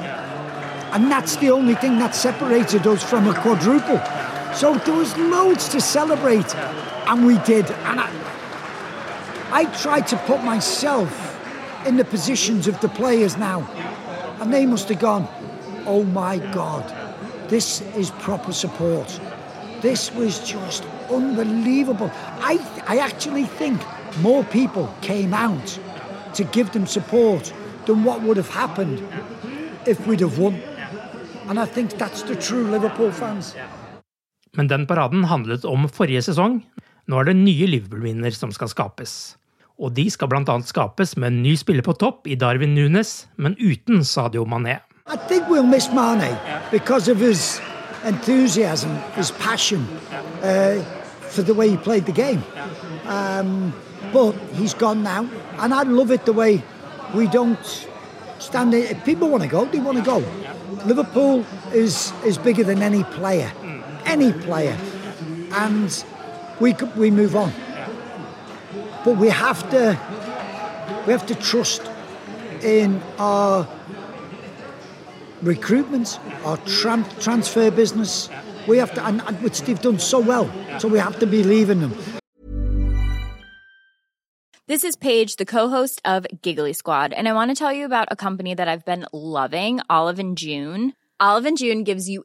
And 0.92 1.10
that's 1.10 1.36
the 1.36 1.50
only 1.50 1.74
thing 1.74 1.98
that 1.98 2.14
separated 2.14 2.86
us 2.86 3.02
from 3.02 3.26
a 3.26 3.34
quadruple. 3.40 4.00
So 4.54 4.76
there 4.76 4.94
was 4.94 5.16
loads 5.16 5.68
to 5.70 5.80
celebrate. 5.80 6.54
And 7.06 7.26
we 7.26 7.38
did. 7.38 7.70
And 7.70 8.00
I, 8.00 8.10
I 9.50 9.64
tried 9.80 10.06
to 10.08 10.16
put 10.18 10.42
myself 10.42 11.31
in 11.86 11.96
the 11.96 12.04
positions 12.04 12.68
of 12.68 12.80
the 12.80 12.88
players 12.88 13.36
now. 13.36 13.60
And 14.40 14.52
they 14.52 14.66
must 14.66 14.88
have 14.88 14.98
gone, 14.98 15.28
oh 15.86 16.04
my 16.04 16.38
God, 16.52 16.84
this 17.48 17.80
is 17.96 18.10
proper 18.22 18.52
support. 18.52 19.20
This 19.80 20.12
was 20.14 20.40
just 20.40 20.84
unbelievable. 21.10 22.10
I, 22.40 22.58
I 22.86 22.98
actually 22.98 23.44
think 23.44 23.80
more 24.22 24.44
people 24.44 24.88
came 25.00 25.34
out 25.34 25.78
to 26.34 26.44
give 26.44 26.70
them 26.72 26.86
support 26.86 27.52
than 27.86 28.04
what 28.04 28.22
would 28.22 28.36
have 28.36 28.50
happened 28.50 29.02
if 29.86 30.06
we'd 30.06 30.20
have 30.20 30.38
won. 30.38 30.60
And 31.48 31.58
I 31.58 31.66
think 31.66 31.98
that's 31.98 32.22
the 32.22 32.36
true 32.36 32.70
Liverpool 32.70 33.12
fans. 33.12 33.54
Men 34.56 34.68
den 34.68 34.86
paraden 34.86 35.24
handlet 35.24 35.64
om 35.64 35.88
forrige 35.88 36.22
sesong. 36.22 36.60
Nå 37.08 37.18
er 37.18 37.30
det 37.30 37.36
nye 37.40 37.66
Liverpool-vinner 37.66 38.30
som 38.36 38.52
skal 38.52 38.70
skapes. 38.70 39.36
Og 39.82 39.96
de 39.96 40.06
skal 40.10 40.30
bl.a. 40.30 40.56
skapes 40.64 41.16
med 41.16 41.32
en 41.32 41.42
ny 41.42 41.54
spiller 41.58 41.82
på 41.82 41.92
topp 41.98 42.26
i 42.30 42.34
Darwin 42.38 42.74
Nunes, 42.74 43.28
men 43.36 43.56
uten 43.58 44.04
Sadio 44.04 44.44
Mané. 44.44 44.78
I 45.06 45.16
think 45.28 45.48
we'll 45.48 45.66
miss 45.66 45.88
Mane 45.92 46.38
because 46.70 47.08
of 47.08 47.18
his 47.18 47.60
enthusiasm, 48.06 48.90
his 49.16 49.32
passion 49.32 49.86
uh, 50.42 50.78
for 51.20 51.42
the 51.42 51.54
way 51.54 51.68
he 51.68 51.76
played 51.76 52.06
the 52.06 52.12
game. 52.12 52.42
Um, 53.08 53.72
but 54.12 54.34
he's 54.54 54.74
gone 54.74 55.02
now, 55.02 55.26
and 55.58 55.74
I 55.74 55.82
love 55.82 56.12
it 56.12 56.24
the 56.24 56.32
way 56.32 56.62
we 57.14 57.26
don't 57.26 57.88
stand 58.38 58.72
there. 58.72 58.84
If 58.84 59.04
people 59.04 59.28
want 59.28 59.42
to 59.42 59.48
go, 59.48 59.64
they 59.64 59.80
want 59.80 59.98
to 59.98 60.04
go. 60.04 60.22
Liverpool 60.86 61.44
is 61.72 62.12
is 62.24 62.38
bigger 62.38 62.64
than 62.64 62.82
any 62.82 63.02
player, 63.04 63.50
any 64.06 64.32
player, 64.32 64.76
and 65.52 66.04
we 66.60 66.74
we 66.96 67.10
move 67.10 67.34
on. 67.34 67.52
But 69.04 69.16
we 69.16 69.28
have 69.28 69.68
to 69.70 69.98
we 71.06 71.12
have 71.12 71.26
to 71.26 71.34
trust 71.34 71.82
in 72.62 73.02
our 73.18 73.66
recruitment, 75.42 76.20
our 76.44 76.56
tram- 76.58 77.04
transfer 77.18 77.70
business. 77.70 78.30
We 78.68 78.78
have 78.78 78.94
to, 78.94 79.04
and, 79.04 79.20
and 79.26 79.42
which 79.42 79.62
they've 79.62 79.80
done 79.80 79.98
so 79.98 80.20
well. 80.20 80.48
So 80.78 80.86
we 80.86 81.00
have 81.00 81.18
to 81.18 81.26
believe 81.26 81.70
in 81.70 81.80
them. 81.80 81.94
This 84.68 84.84
is 84.84 84.94
Paige, 84.94 85.36
the 85.36 85.44
co-host 85.44 86.00
of 86.04 86.24
Giggly 86.40 86.72
Squad, 86.72 87.12
and 87.12 87.28
I 87.28 87.32
want 87.32 87.50
to 87.50 87.56
tell 87.56 87.72
you 87.72 87.84
about 87.84 88.08
a 88.10 88.16
company 88.16 88.54
that 88.54 88.68
I've 88.68 88.84
been 88.84 89.06
loving, 89.12 89.80
Olive 89.90 90.20
and 90.20 90.38
June. 90.38 90.94
Olive 91.18 91.46
and 91.46 91.58
June 91.58 91.82
gives 91.82 92.08
you 92.08 92.24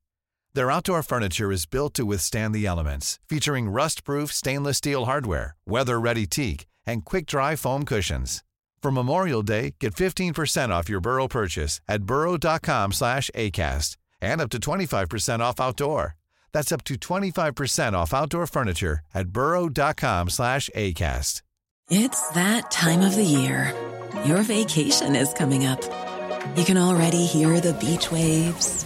Their 0.53 0.69
outdoor 0.69 1.01
furniture 1.01 1.49
is 1.49 1.65
built 1.65 1.93
to 1.93 2.05
withstand 2.05 2.53
the 2.53 2.65
elements, 2.65 3.19
featuring 3.29 3.69
rust-proof 3.69 4.33
stainless 4.33 4.77
steel 4.77 5.05
hardware, 5.05 5.55
weather-ready 5.65 6.25
teak, 6.25 6.65
and 6.85 7.05
quick-dry 7.05 7.55
foam 7.55 7.85
cushions. 7.85 8.43
For 8.81 8.91
Memorial 8.91 9.43
Day, 9.43 9.75
get 9.79 9.93
15% 9.95 10.69
off 10.69 10.89
your 10.89 10.99
Burrow 10.99 11.29
purchase 11.29 11.79
at 11.87 12.03
burrow.com 12.03 12.91
slash 12.91 13.29
ACAST 13.33 13.95
and 14.21 14.41
up 14.41 14.49
to 14.49 14.59
25% 14.59 15.39
off 15.39 15.61
outdoor. 15.61 16.15
That's 16.51 16.73
up 16.73 16.83
to 16.85 16.95
25% 16.95 17.93
off 17.93 18.13
outdoor 18.13 18.45
furniture 18.45 18.99
at 19.13 19.29
burrow.com 19.29 20.29
slash 20.29 20.69
ACAST. 20.75 21.43
It's 21.89 22.27
that 22.31 22.71
time 22.71 23.01
of 23.01 23.15
the 23.15 23.23
year. 23.23 23.73
Your 24.25 24.41
vacation 24.43 25.15
is 25.15 25.33
coming 25.33 25.65
up. 25.65 25.81
You 26.57 26.65
can 26.65 26.77
already 26.77 27.25
hear 27.25 27.61
the 27.61 27.73
beach 27.73 28.11
waves 28.11 28.85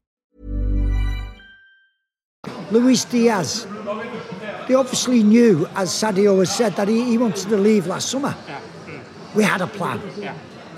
Luis 2.71 3.03
Diaz. 3.05 3.67
They 4.67 4.73
obviously 4.73 5.23
knew, 5.23 5.67
as 5.75 5.89
Sadio 5.89 6.39
has 6.39 6.55
said, 6.55 6.75
that 6.77 6.87
he, 6.87 7.03
he 7.03 7.17
wanted 7.17 7.49
to 7.49 7.57
leave 7.57 7.85
last 7.85 8.09
summer. 8.09 8.35
We 9.35 9.43
had 9.43 9.61
a 9.61 9.67
plan. 9.67 10.01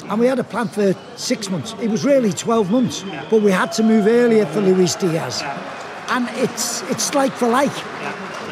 And 0.10 0.20
we 0.20 0.25
had 0.25 0.39
a 0.39 0.43
plan 0.43 0.67
for 0.67 0.93
six 1.15 1.50
months. 1.50 1.74
It 1.79 1.89
was 1.89 2.03
really 2.03 2.34
12 2.34 2.72
months, 2.72 3.05
but 3.29 3.41
we 3.41 3.51
had 3.51 3.72
to 3.74 3.84
move 3.84 4.08
earlier 4.08 4.46
for 4.48 4.60
Luis 4.60 4.96
Diaz. 4.96 5.41
And 6.10 6.27
it's 6.34 6.82
it's 6.91 7.13
like 7.13 7.32
for 7.32 7.48
like. 7.48 7.72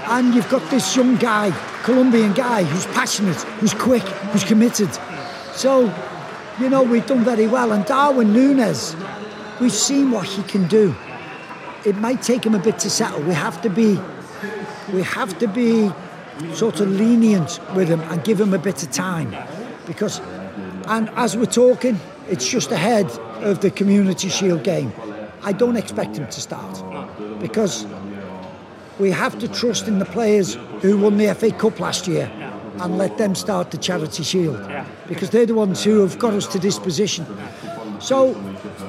And 0.08 0.34
you've 0.34 0.50
got 0.50 0.68
this 0.70 0.96
young 0.96 1.15
guy, 1.18 1.51
Colombian 1.84 2.34
guy, 2.34 2.63
who's 2.63 2.86
passionate, 2.88 3.41
who's 3.60 3.74
quick, 3.74 4.03
who's 4.32 4.44
committed. 4.44 4.89
So, 5.53 5.94
you 6.60 6.70
know, 6.70 6.84
we've 6.84 7.06
done 7.06 7.24
very 7.24 7.48
well. 7.48 7.72
And 7.72 7.86
Darwin 7.86 8.34
Nunez, 8.34 8.96
we've 9.60 9.72
seen 9.72 10.12
what 10.12 10.27
he 10.27 10.44
can 10.44 10.68
do. 10.68 10.96
It 11.85 11.97
might 11.97 12.21
take 12.21 12.45
him 12.45 12.55
a 12.55 12.59
bit 12.59 12.79
to 12.79 12.89
settle. 12.89 13.21
We 13.21 13.33
have 13.33 13.61
to 13.63 13.69
be, 13.69 14.00
we 14.93 15.01
have 15.01 15.38
to 15.39 15.47
be 15.47 15.91
sort 16.53 16.79
of 16.79 16.89
lenient 16.89 17.59
with 17.75 17.88
him 17.89 18.01
and 18.01 18.23
give 18.23 18.39
him 18.39 18.53
a 18.53 18.59
bit 18.59 18.83
of 18.83 18.91
time, 18.91 19.35
because, 19.88 20.19
and 20.88 21.09
as 21.15 21.35
we're 21.35 21.45
talking, 21.45 22.00
it's 22.29 22.47
just 22.47 22.71
ahead 22.71 23.09
of 23.41 23.61
the 23.61 23.71
Community 23.71 24.29
Shield 24.29 24.63
game. 24.63 24.91
I 25.43 25.53
don't 25.53 25.75
expect 25.75 26.17
him 26.17 26.27
to 26.27 26.41
start 26.41 26.83
because 27.39 27.88
we 29.00 29.09
have 29.09 29.39
to 29.39 29.47
trust 29.47 29.88
in 29.88 29.97
the 29.97 30.05
players 30.05 30.53
who 30.81 31.00
won 31.00 31.17
the 31.17 31.33
FA 31.33 31.51
Cup 31.51 31.79
last 31.79 32.07
year 32.07 32.31
and 32.79 32.97
let 32.97 33.17
them 33.17 33.33
start 33.33 33.71
the 33.71 33.77
Charity 33.77 34.23
Shield 34.23 34.61
because 35.07 35.31
they're 35.31 35.47
the 35.47 35.55
ones 35.55 35.83
who 35.83 36.00
have 36.01 36.19
got 36.19 36.33
us 36.33 36.47
to 36.47 36.59
this 36.59 36.77
position. 36.77 37.25
So, 38.01 38.34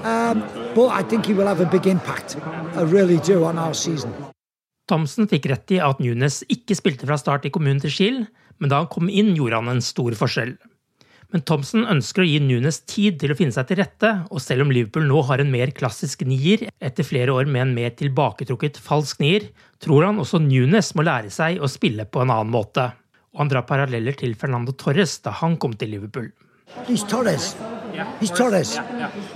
um, 0.05 0.43
but 0.75 0.89
I 0.89 1.03
think 1.03 1.27
he 1.27 1.35
will 1.35 1.47
have 1.47 1.61
a 1.61 1.67
big 1.67 1.87
impact. 1.87 2.37
I 2.75 2.81
really 2.81 3.19
do 3.19 3.45
on 3.45 3.59
our 3.59 3.75
season. 3.75 4.13
Thomsen 4.89 5.29
fikk 5.29 5.47
rett 5.53 5.73
i 5.77 5.81
at 5.85 6.01
Nunes 6.01 6.41
ikke 6.51 6.75
spilte 6.77 7.07
fra 7.07 7.19
start 7.21 7.45
i 7.47 7.53
kommunen 7.53 7.81
til 7.85 7.93
Kiel, 7.93 8.23
men 8.59 8.73
da 8.73 8.81
han 8.81 8.89
kom 8.93 9.11
inn, 9.13 9.35
gjorde 9.37 9.61
han 9.61 9.71
en 9.75 9.85
stor 9.85 10.17
forskjell. 10.17 10.57
Men 11.33 11.45
Thomsen 11.49 11.85
ønsker 11.89 12.25
å 12.25 12.29
gi 12.29 12.41
Nunes 12.45 12.83
tid 12.89 13.21
til 13.21 13.33
å 13.33 13.37
finne 13.37 13.55
seg 13.55 13.69
til 13.69 13.81
rette, 13.81 14.11
og 14.29 14.43
selv 14.45 14.67
om 14.67 14.73
Liverpool 14.73 15.07
nå 15.09 15.23
har 15.29 15.41
en 15.45 15.53
mer 15.53 15.73
klassisk 15.77 16.25
nier, 16.29 16.67
etter 16.81 17.09
flere 17.09 17.37
år 17.37 17.49
med 17.49 17.67
en 17.67 17.77
mer 17.77 17.93
tilbaketrukket 17.97 18.81
falsk 18.81 19.21
nier, 19.25 19.49
tror 19.81 20.09
han 20.09 20.21
også 20.21 20.43
Nunes 20.45 20.93
må 20.97 21.05
lære 21.09 21.33
seg 21.33 21.61
å 21.61 21.71
spille 21.73 22.09
på 22.09 22.25
en 22.25 22.33
annen 22.33 22.53
måte. 22.53 22.91
Og 23.33 23.45
han 23.45 23.53
drar 23.53 23.69
paralleller 23.69 24.17
til 24.17 24.37
Fernando 24.41 24.77
Torres 24.77 25.21
da 25.25 25.33
han 25.41 25.57
kom 25.61 25.77
til 25.77 25.95
Liverpool. 25.97 26.29
He's 26.89 27.05
Torres. 27.05 27.55
He's 28.21 28.31
Torres. 28.31 28.79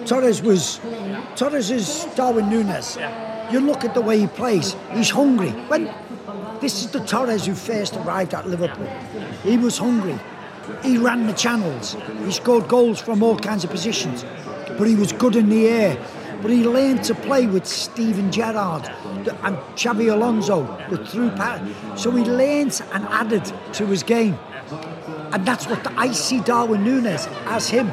Torres 0.07 0.43
was 0.43 0.81
Torres 1.37 1.71
is 1.71 2.07
Darwin 2.15 2.49
Nunez. 2.49 2.99
You 3.51 3.61
look 3.61 3.85
at 3.85 3.95
the 3.95 4.01
way 4.01 4.19
he 4.19 4.27
plays. 4.27 4.75
He's 4.93 5.11
hungry. 5.11 5.51
When 5.69 5.93
this 6.61 6.83
is 6.83 6.91
the 6.91 7.01
Torres 7.01 7.47
who 7.47 7.55
first 7.55 7.97
arrived 7.97 8.35
at 8.35 8.49
Liverpool. 8.49 8.89
He 9.43 9.57
was 9.57 9.79
hungry. 9.79 10.19
He 10.83 10.99
ran 10.99 11.27
the 11.27 11.33
channels. 11.33 11.97
He 12.25 12.33
scored 12.33 12.67
goals 12.67 13.01
from 13.01 13.23
all 13.23 13.39
kinds 13.39 13.65
of 13.65 13.71
positions. 13.71 14.25
But 14.79 14.89
he 14.89 14.95
was 14.95 15.13
good 15.13 15.37
in 15.37 15.49
the 15.49 15.69
air. 15.69 15.99
But 16.43 16.51
he 16.51 16.65
learned 16.65 17.05
to 17.05 17.15
play 17.15 17.47
with 17.47 17.67
Steven 17.67 18.31
Gerrard 18.31 18.89
and 18.89 19.57
Xabi 19.75 20.13
Alonso, 20.13 20.65
the 20.91 21.05
through 21.05 21.31
pass. 21.31 21.61
So 22.01 22.11
he 22.11 22.25
learned 22.25 22.81
and 22.93 23.05
added 23.07 23.45
to 23.75 23.87
his 23.87 24.03
game. 24.03 24.39
And 25.33 25.47
that's 25.47 25.67
what 25.67 25.87
I 25.97 26.13
see 26.13 26.41
Darwin 26.41 26.85
Nunez 26.85 27.27
as 27.47 27.69
him. 27.69 27.91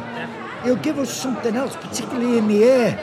He'll 0.64 0.76
give 0.78 0.98
us 0.98 1.14
something 1.14 1.56
else, 1.56 1.76
particularly 1.76 2.38
in 2.38 2.48
the 2.48 2.64
air. 2.64 3.00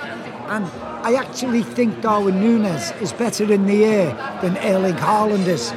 And 0.49 0.65
I 1.05 1.15
actually 1.15 1.63
think 1.63 2.01
Darwin 2.01 2.41
Nunez 2.41 2.93
is 3.01 3.13
better 3.13 3.53
in 3.53 3.67
the 3.67 3.85
air 3.85 4.39
than 4.43 4.57
Erling 4.59 4.97
Haaland 4.97 5.47
is. 5.47 5.73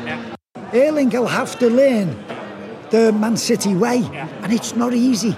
Erling 0.73 1.09
will 1.09 1.27
have 1.27 1.59
to 1.59 1.69
learn 1.69 2.15
the 2.89 3.11
Man 3.11 3.37
City 3.37 3.75
way, 3.75 4.03
and 4.41 4.53
it's 4.53 4.75
not 4.75 4.93
easy. 4.93 5.35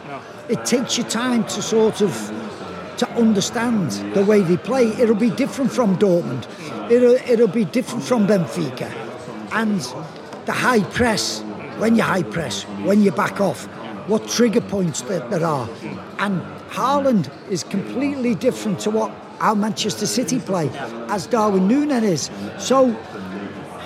It 0.47 0.65
takes 0.65 0.97
you 0.97 1.03
time 1.03 1.43
to 1.45 1.61
sort 1.61 2.01
of 2.01 2.13
to 2.97 3.09
understand 3.11 3.91
the 4.13 4.23
way 4.23 4.41
they 4.41 4.57
play. 4.57 4.87
It'll 4.99 5.15
be 5.15 5.31
different 5.31 5.71
from 5.71 5.97
Dortmund. 5.97 6.47
It'll 6.91 7.15
it'll 7.29 7.47
be 7.47 7.65
different 7.65 8.03
from 8.03 8.27
Benfica, 8.27 8.89
and 9.51 9.81
the 10.45 10.53
high 10.53 10.83
press. 10.83 11.41
When 11.77 11.97
you 11.97 12.03
high 12.03 12.23
press, 12.23 12.63
when 12.85 13.01
you 13.01 13.11
back 13.11 13.41
off, 13.41 13.67
what 14.07 14.27
trigger 14.27 14.61
points 14.61 15.01
that 15.01 15.29
there 15.29 15.45
are, 15.45 15.69
and 16.19 16.41
Haaland 16.69 17.29
is 17.49 17.63
completely 17.63 18.35
different 18.35 18.79
to 18.79 18.91
what 18.91 19.11
our 19.39 19.55
Manchester 19.55 20.07
City 20.07 20.39
play, 20.39 20.69
as 21.09 21.27
Darwin 21.27 21.67
Nunez 21.67 22.03
is. 22.03 22.31
So 22.57 22.91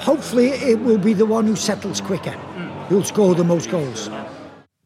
hopefully 0.05 0.49
it 0.49 0.79
will 0.79 0.97
be 0.97 1.13
the 1.13 1.25
one 1.25 1.45
who 1.47 1.55
settles 1.55 2.01
quicker, 2.01 2.35
who'll 2.89 3.03
score 3.03 3.35
the 3.35 3.43
most 3.43 3.71
goals. 3.71 4.09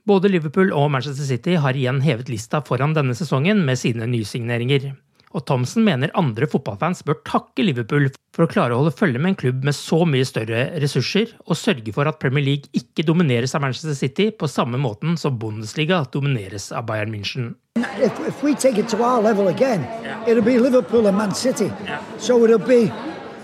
Både 0.05 0.27
Liverpool 0.27 0.73
og 0.73 0.91
Manchester 0.91 1.23
City 1.23 1.55
har 1.55 1.77
igjen 1.79 2.01
hevet 2.03 2.27
lista 2.29 2.59
foran 2.61 2.91
denne 2.93 3.15
sesongen 3.15 3.61
med 3.65 3.79
sine 3.79 4.03
nysigneringer. 4.07 4.91
Og 5.33 5.45
Thomsen 5.49 5.85
mener 5.85 6.13
andre 6.17 6.47
fotballfans 6.49 7.01
bør 7.07 7.19
takke 7.25 7.65
Liverpool 7.65 8.09
for 8.33 8.45
å 8.45 8.51
klare 8.51 8.75
å 8.75 8.81
holde 8.81 8.93
følge 8.97 9.21
med 9.21 9.33
en 9.33 9.39
klubb 9.39 9.65
med 9.65 9.75
så 9.77 10.03
mye 10.09 10.25
større 10.25 10.67
ressurser, 10.81 11.33
og 11.49 11.57
sørge 11.57 11.93
for 11.93 12.09
at 12.09 12.19
Premier 12.21 12.45
League 12.45 12.69
ikke 12.77 13.05
domineres 13.07 13.55
av 13.57 13.65
Manchester 13.65 13.97
City 13.97 14.29
på 14.29 14.49
samme 14.49 14.77
måten 14.81 15.17
som 15.17 15.37
Bundesliga 15.41 16.03
domineres 16.13 16.71
av 16.71 16.85
Bayern 16.89 17.13
München. 17.13 17.53
If, 17.97 18.19
if 18.27 18.43
we 18.43 18.53
take 18.53 18.77
it 18.77 18.89
to 18.89 19.03
our 19.03 19.21
level 19.21 19.47
again, 19.49 19.85
it'll 20.27 20.45
be 20.45 20.59
Liverpool 20.59 21.07
and 21.07 21.17
Man 21.17 21.33
City. 21.33 21.71
So 22.17 22.43
it'll 22.45 22.59
be 22.59 22.91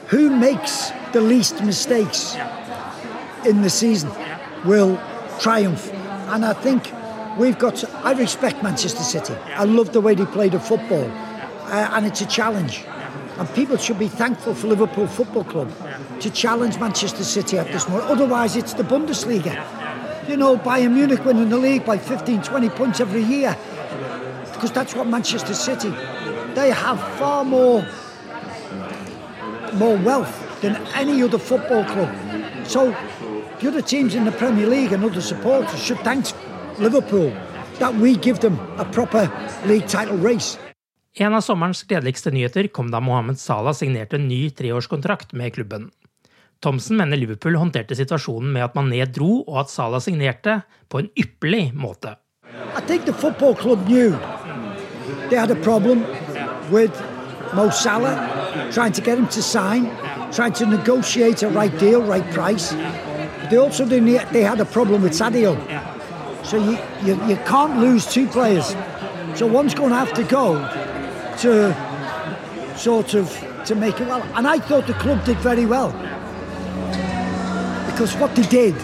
who 0.10 0.30
makes 0.30 0.92
the 1.14 1.22
least 1.22 1.64
mistakes 1.64 2.38
in 3.46 3.62
the 3.62 3.70
season 3.70 4.12
will 4.66 5.00
triumph. 5.40 5.92
And 6.30 6.46
I 6.46 6.54
think 6.54 6.92
we've 7.38 7.58
got. 7.58 7.78
To, 7.78 7.90
I 8.04 8.14
respect 8.14 8.62
Manchester 8.64 9.04
City. 9.04 9.34
I 9.56 9.64
love 9.64 9.94
the 9.94 10.02
way 10.02 10.16
they 10.16 10.26
play 10.26 10.50
the 10.50 10.60
football, 10.60 11.10
uh, 11.70 11.92
and 11.94 12.06
it's 12.06 12.22
a 12.22 12.26
challenge. 12.26 12.84
And 13.38 13.48
people 13.54 13.78
should 13.78 14.00
be 14.00 14.08
thankful 14.08 14.54
for 14.54 14.68
Liverpool 14.68 15.08
Football 15.08 15.46
Club 15.46 15.72
to 16.20 16.30
challenge 16.30 16.78
Manchester 16.78 17.24
City 17.24 17.58
at 17.58 17.68
this 17.72 17.88
moment. 17.88 18.10
Otherwise, 18.10 18.56
it's 18.56 18.74
the 18.74 18.84
Bundesliga. 18.84 19.56
You 20.28 20.36
know, 20.36 20.58
Bayern 20.58 20.94
Munich 20.94 21.24
winning 21.24 21.50
the 21.50 21.58
league 21.58 21.86
by 21.86 21.98
15, 21.98 22.42
20 22.42 22.70
points 22.70 23.00
every 23.00 23.24
year. 23.24 23.58
Because 24.52 24.72
that's 24.72 24.94
what 24.94 25.08
Manchester 25.08 25.54
City. 25.54 25.90
They 26.54 26.72
have 26.72 27.00
far 27.18 27.46
more 27.46 27.88
more 29.74 29.98
wealth 29.98 30.62
than 30.62 30.76
any 30.96 31.22
other 31.22 31.38
football 31.38 31.86
club. 31.86 32.14
So 32.68 32.92
the 33.60 33.68
other 33.68 33.82
teams 33.82 34.16
in 34.16 34.26
the 34.26 34.32
Premier 34.32 34.68
League 34.68 34.92
and 34.92 35.04
other 35.04 35.22
supporters 35.22 35.82
should 35.82 36.00
thank 36.00 36.26
Liverpool 36.80 37.30
that 37.80 37.96
we 37.96 38.18
give 38.18 38.40
them 38.40 38.60
a 38.78 38.86
proper 38.86 39.32
league 39.66 39.88
title 39.88 40.18
race. 40.18 40.58
En 41.22 41.34
av 41.36 41.42
sommerens 41.44 41.82
gledeligste 41.84 42.32
nyheter 42.32 42.68
kom 42.72 42.94
da 42.94 43.02
Mohammed 43.04 43.40
Salah 43.40 43.74
signerte 43.76 44.16
en 44.16 44.30
ny 44.30 44.50
treårskontrakt 44.56 45.34
med 45.36 45.52
klubben. 45.54 45.90
Thomsen 46.64 46.96
mener 46.96 47.20
Liverpool 47.20 47.58
håndterte 47.60 47.98
situasjonen 48.00 48.54
med 48.56 48.64
at 48.64 48.78
Mané 48.78 49.04
dro, 49.04 49.42
og 49.44 49.58
at 49.66 49.74
Salah 49.74 50.00
signerte, 50.00 50.62
på 50.88 51.02
en 51.02 51.10
ypperlig 51.20 51.74
måte. 51.76 52.16
Mo 57.52 57.70
Salah, 57.72 58.16
trying 58.72 58.94
to 58.94 59.02
get 59.02 59.18
him 59.18 59.28
to 59.28 59.42
sign, 59.42 59.90
trying 60.32 60.54
to 60.54 60.66
negotiate 60.66 61.44
a 61.44 61.50
right 61.50 61.80
deal, 61.80 62.02
right 62.02 62.32
price. 62.32 62.76
They 63.50 63.58
also 63.58 63.86
didn't, 63.86 64.32
they 64.32 64.44
had 64.44 64.62
a 64.62 64.66
problem 64.66 65.02
with 65.02 65.14
Sadio. 65.14 65.58
So 66.46 66.58
you, 66.58 66.78
you, 67.04 67.20
you 67.28 67.38
can't 67.46 67.80
lose 67.80 68.06
two 68.06 68.28
players. 68.28 68.76
So 69.36 69.48
one's 69.48 69.74
going 69.74 69.90
to 69.90 69.96
have 69.96 70.14
to 70.14 70.24
go 70.24 70.58
to 71.40 71.74
sort 72.78 73.14
of 73.14 73.30
to 73.66 73.76
make 73.76 74.00
it 74.00 74.08
well. 74.08 74.24
And 74.36 74.48
I 74.48 74.60
thought 74.60 74.88
the 74.88 74.94
club 74.94 75.24
did 75.26 75.38
very 75.38 75.66
well. 75.66 75.92
Because 77.86 78.16
what 78.16 78.36
they 78.36 78.44
did, 78.44 78.76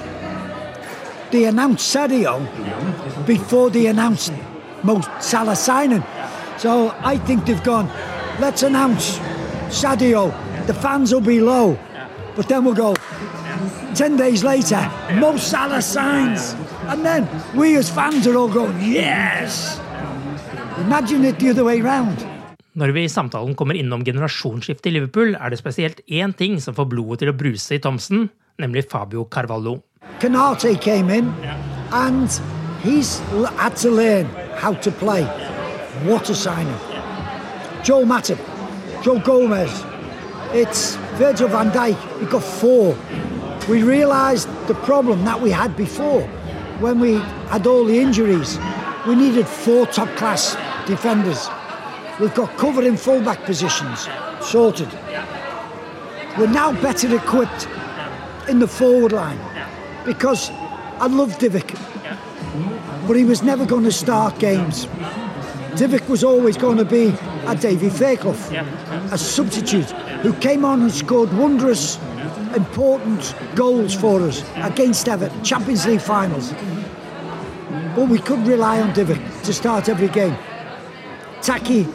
they 1.31 1.45
announced 1.45 1.93
Sadio 1.93 2.45
before 3.25 3.69
they 3.69 3.87
announced 3.87 4.31
Mo 4.83 5.01
Salah 5.19 5.55
signing. 5.55 6.03
So 6.57 6.95
I 6.99 7.17
think 7.17 7.45
they've 7.45 7.63
gone, 7.63 7.87
let's 8.39 8.63
announce 8.63 9.17
Sadio, 9.69 10.31
the 10.67 10.73
fans 10.73 11.13
will 11.13 11.21
be 11.21 11.41
low. 11.41 11.77
But 12.35 12.49
then 12.49 12.65
we'll 12.65 12.75
go, 12.75 12.95
10 13.95 14.17
days 14.17 14.43
later, 14.43 14.91
Mo 15.13 15.37
Salah 15.37 15.81
signs. 15.81 16.53
And 16.87 17.03
then 17.03 17.27
we 17.55 17.77
as 17.77 17.89
fans 17.89 18.27
are 18.27 18.35
all 18.35 18.49
going, 18.49 18.79
yes! 18.81 19.79
Imagine 20.77 21.23
it 21.25 21.39
the 21.39 21.49
other 21.49 21.63
way 21.63 21.81
round. 21.81 22.34
Når 22.75 22.91
vi 22.91 23.05
i 23.07 23.11
samtalen 23.11 23.55
kommer 23.55 23.77
innom 23.79 24.01
generasjonsskiftet 24.03 24.89
i 24.89 24.97
Liverpool, 24.97 25.29
er 25.39 25.49
det 25.49 25.61
spesielt 25.61 26.01
én 26.11 26.33
ting 26.35 26.57
som 26.59 26.75
får 26.75 26.89
blodet 26.91 27.21
til 27.21 27.31
å 27.31 27.35
bruse 27.39 27.71
i 27.71 27.79
Thomsen, 27.79 28.25
nemlig 28.59 28.83
Fabio 28.91 29.23
Carvalho. 29.31 29.77
Canate 30.19 30.75
came 30.83 31.09
in, 31.09 31.31
and 31.93 32.27
he's 32.83 33.21
had 33.55 33.77
to 33.77 33.89
learn 33.89 34.27
how 34.59 34.73
to 34.73 34.91
play. 34.91 35.23
What 36.03 36.29
a 36.29 36.35
signing. 36.35 36.75
Joe 37.85 38.03
Matip, 38.03 38.43
Joe 39.01 39.19
Gomez, 39.19 39.71
it's 40.51 40.97
Virgil 41.17 41.47
van 41.47 41.71
Dijk. 41.71 41.95
We 42.19 42.27
got 42.27 42.43
four. 42.43 42.97
We 43.69 43.83
realised 43.83 44.49
the 44.67 44.75
problem 44.83 45.23
that 45.23 45.39
we 45.41 45.49
had 45.49 45.77
before 45.77 46.27
when 46.81 46.99
we 46.99 47.21
had 47.49 47.65
all 47.65 47.85
the 47.85 47.97
injuries. 47.97 48.59
We 49.07 49.15
needed 49.15 49.47
four 49.47 49.85
top 49.85 50.09
class 50.17 50.57
defenders. 50.85 51.49
We've 52.19 52.33
got 52.33 52.57
cover 52.57 52.81
in 52.83 52.95
fullback 52.95 53.43
positions 53.43 54.07
sorted. 54.41 54.87
We're 56.37 56.47
now 56.47 56.71
better 56.81 57.13
equipped 57.13 57.67
in 58.47 58.59
the 58.59 58.67
forward 58.67 59.11
line 59.11 59.39
because 60.05 60.49
I 60.49 61.07
love 61.07 61.37
Divock, 61.39 61.75
but 63.05 63.17
he 63.17 63.25
was 63.25 63.43
never 63.43 63.65
going 63.65 63.83
to 63.83 63.91
start 63.91 64.39
games. 64.39 64.85
Divock 65.75 66.07
was 66.07 66.23
always 66.23 66.55
going 66.55 66.77
to 66.77 66.85
be 66.85 67.13
a 67.47 67.55
Davy 67.55 67.89
Fairclough, 67.89 68.31
a 69.11 69.17
substitute 69.17 69.91
who 70.21 70.31
came 70.35 70.63
on 70.63 70.83
and 70.83 70.91
scored 70.93 71.33
wondrous, 71.33 71.99
important 72.55 73.35
goals 73.55 73.93
for 73.93 74.21
us 74.21 74.41
against 74.55 75.09
Everton, 75.09 75.43
Champions 75.43 75.85
League 75.85 75.99
finals. 75.99 76.53
But 77.93 78.07
we 78.07 78.19
could 78.19 78.47
rely 78.47 78.79
on 78.79 78.93
Divock 78.93 79.43
to 79.43 79.51
start 79.51 79.89
every 79.89 80.07
game. 80.07 80.37
Taki 81.41 81.85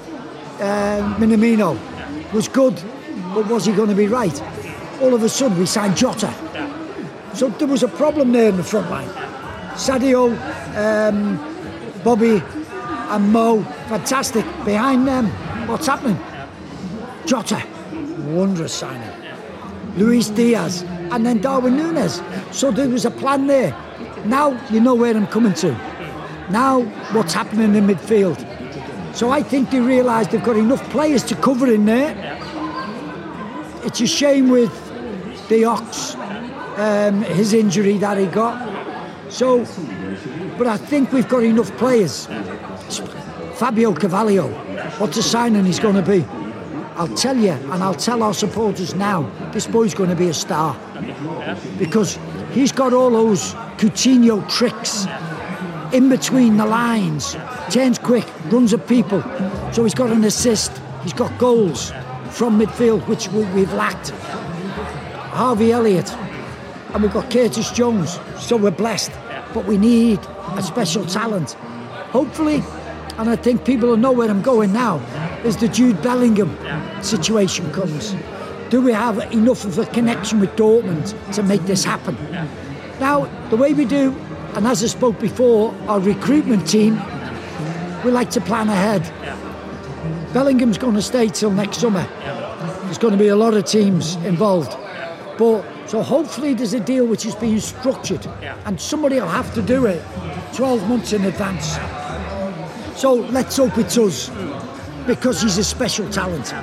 uh, 0.61 1.16
Minamino 1.18 1.79
was 2.33 2.49
good, 2.49 2.81
but 3.35 3.46
was 3.49 3.66
he 3.66 3.73
going 3.73 3.88
to 3.88 3.94
be 3.94 4.07
right? 4.07 4.42
All 5.01 5.14
of 5.14 5.23
a 5.23 5.29
sudden, 5.29 5.59
we 5.59 5.66
signed 5.66 5.96
Jota. 5.96 6.33
So 7.35 7.49
there 7.49 7.68
was 7.68 7.83
a 7.83 7.88
problem 7.88 8.33
there 8.33 8.49
in 8.51 8.57
the 8.57 8.64
front 8.64 8.90
line. 8.90 9.09
Sadio, 9.75 10.31
um, 10.77 11.38
Bobby, 12.05 12.42
and 13.11 13.33
Mo, 13.33 13.62
fantastic. 13.88 14.44
Behind 14.64 15.07
them, 15.07 15.27
what's 15.68 15.87
happening? 15.87 16.18
Jota, 17.27 17.62
wondrous 18.27 18.73
signing. 18.73 19.11
Luis 19.96 20.29
Diaz, 20.29 20.83
and 21.11 21.25
then 21.25 21.40
Darwin 21.40 21.77
Nunes. 21.77 22.20
So 22.53 22.70
there 22.70 22.88
was 22.88 23.05
a 23.05 23.11
plan 23.11 23.46
there. 23.46 23.77
Now 24.25 24.61
you 24.70 24.81
know 24.81 24.94
where 24.94 25.16
I'm 25.16 25.27
coming 25.27 25.55
to. 25.55 25.73
Now 26.51 26.83
what's 27.12 27.33
happening 27.33 27.75
in 27.75 27.87
midfield. 27.87 28.49
So 29.20 29.28
I 29.28 29.42
think 29.42 29.70
they 29.70 29.80
realise 29.80 30.28
they've 30.28 30.42
got 30.42 30.56
enough 30.56 30.83
players 30.88 31.22
to 31.24 31.35
cover 31.35 31.70
in 31.70 31.85
there. 31.85 32.16
It's 33.85 34.00
a 34.00 34.06
shame 34.06 34.48
with 34.48 34.72
the 35.50 35.66
Ox, 35.66 36.14
um, 36.78 37.20
his 37.24 37.52
injury 37.52 37.98
that 37.98 38.16
he 38.16 38.24
got. 38.24 38.56
So, 39.30 39.66
but 40.56 40.66
I 40.66 40.78
think 40.78 41.12
we've 41.12 41.28
got 41.28 41.42
enough 41.42 41.70
players. 41.76 42.28
Fabio 43.56 43.92
Carvalho, 43.92 44.48
what 44.96 45.14
a 45.18 45.22
signing 45.22 45.66
he's 45.66 45.80
going 45.80 45.96
to 45.96 46.11
be. 46.11 46.24
I'll 46.94 47.14
tell 47.14 47.37
you, 47.37 47.52
and 47.52 47.83
I'll 47.83 47.92
tell 47.92 48.22
our 48.22 48.33
supporters 48.33 48.94
now, 48.94 49.30
this 49.52 49.66
boy's 49.66 49.92
going 49.92 50.09
to 50.09 50.16
be 50.16 50.28
a 50.28 50.35
star. 50.35 50.74
Because 51.78 52.18
he's 52.52 52.72
got 52.72 52.94
all 52.94 53.11
those 53.11 53.52
Coutinho 53.76 54.48
tricks 54.48 55.06
in 55.92 56.09
between 56.09 56.56
the 56.56 56.64
lines, 56.64 57.37
turns 57.70 57.98
quick, 57.98 58.26
runs 58.50 58.74
at 58.74 58.87
people. 58.87 59.22
So 59.72 59.85
he's 59.85 59.94
got 59.94 60.11
an 60.11 60.24
assist, 60.24 60.72
he's 61.02 61.12
got 61.12 61.37
goals 61.38 61.92
from 62.30 62.59
midfield, 62.59 63.06
which 63.06 63.28
we've 63.28 63.72
lacked. 63.72 64.11
Harvey 65.30 65.72
Elliott, 65.72 66.12
and 66.92 67.02
we've 67.02 67.12
got 67.12 67.30
Curtis 67.30 67.70
Jones, 67.70 68.18
so 68.38 68.56
we're 68.56 68.70
blessed. 68.70 69.12
But 69.54 69.64
we 69.64 69.78
need 69.78 70.18
a 70.56 70.62
special 70.62 71.06
talent. 71.06 71.52
Hopefully, 72.12 72.62
and 73.18 73.30
I 73.30 73.37
think 73.37 73.64
people 73.64 73.88
will 73.88 73.96
know 73.96 74.12
where 74.12 74.28
I'm 74.28 74.42
going 74.42 74.72
now, 74.72 74.98
as 75.44 75.56
the 75.56 75.68
Jude 75.68 76.02
Bellingham 76.02 76.56
situation 77.02 77.70
comes. 77.72 78.14
Do 78.70 78.80
we 78.80 78.92
have 78.92 79.18
enough 79.33 79.64
of 79.64 79.78
a 79.78 79.87
connection 79.87 80.40
with 80.40 80.50
Dortmund 80.56 81.14
to 81.35 81.42
make 81.42 81.62
this 81.62 81.85
happen? 81.85 82.16
Now, 83.00 83.26
the 83.50 83.56
way 83.56 83.72
we 83.74 83.85
do, 83.85 84.14
and 84.54 84.66
as 84.66 84.83
I 84.83 84.87
spoke 84.87 85.18
before, 85.18 85.74
our 85.88 86.00
recruitment 86.00 86.68
team, 86.68 87.00
we 88.04 88.10
like 88.10 88.30
to 88.30 88.40
plan 88.40 88.68
ahead. 88.68 89.02
Bellingham's 90.32 90.78
going 90.78 90.94
to 90.94 91.02
stay 91.02 91.28
till 91.28 91.50
next 91.50 91.78
summer. 91.78 92.06
There's 92.84 92.98
going 92.98 93.12
to 93.12 93.18
be 93.18 93.28
a 93.28 93.36
lot 93.36 93.54
of 93.54 93.64
teams 93.64 94.16
involved. 94.24 94.76
But 95.38 95.64
so 95.86 96.02
hopefully 96.02 96.54
there's 96.54 96.74
a 96.74 96.80
deal 96.80 97.06
which 97.06 97.26
is 97.26 97.34
being 97.34 97.60
structured 97.60 98.26
and 98.66 98.80
somebody 98.80 99.16
will 99.20 99.28
have 99.28 99.52
to 99.54 99.62
do 99.62 99.86
it 99.86 100.02
12 100.54 100.88
months 100.88 101.12
in 101.12 101.24
advance. 101.24 101.78
So 102.96 103.14
let's 103.32 103.56
hope 103.56 103.78
it's 103.78 103.96
us 103.98 104.30
because 105.06 105.42
he's 105.42 105.58
a 105.58 105.64
special 105.64 106.06
talent. 106.12 106.54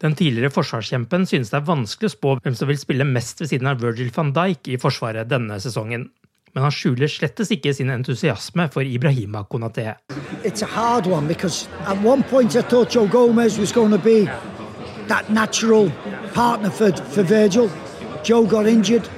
Den 0.00 0.14
tidligere 0.16 0.50
forsvarskjempen 0.50 1.26
synes 1.28 1.50
det 1.52 1.58
er 1.58 1.66
vanskelig 1.66 2.08
å 2.08 2.14
spå 2.14 2.30
hvem 2.40 2.54
som 2.56 2.68
vil 2.70 2.78
spille 2.80 3.04
mest 3.04 3.42
ved 3.42 3.50
siden 3.50 3.68
av 3.68 3.82
Virgil 3.82 4.08
van 4.16 4.32
Dijk 4.32 4.70
i 4.72 4.78
Forsvaret 4.80 5.28
denne 5.28 5.58
sesongen. 5.60 6.08
Men 6.54 6.64
han 6.66 6.72
skjuler 6.74 7.10
slettes 7.10 7.52
ikke 7.54 7.72
sin 7.74 7.92
entusiasme 7.94 8.66
for 8.74 8.82
Ibrahima 8.82 9.44
Konaté. 9.46 9.94
It's 10.44 10.62
a 10.62 10.66
hard 10.66 11.06
one 11.06 11.28
because 11.28 11.68
at 11.86 12.02
one 12.02 12.24
point 12.24 12.56
I 12.56 12.62
thought 12.62 12.90
Joe 12.90 13.06
Gomez 13.06 13.58
was 13.58 13.72
going 13.72 13.92
to 13.92 13.98
be 13.98 14.28
that 15.06 15.30
natural 15.30 15.92
partner 16.34 16.70
for, 16.70 16.90
Virgil. 17.22 17.70
Joe 18.24 18.46
got 18.46 18.66
injured. 18.66 19.08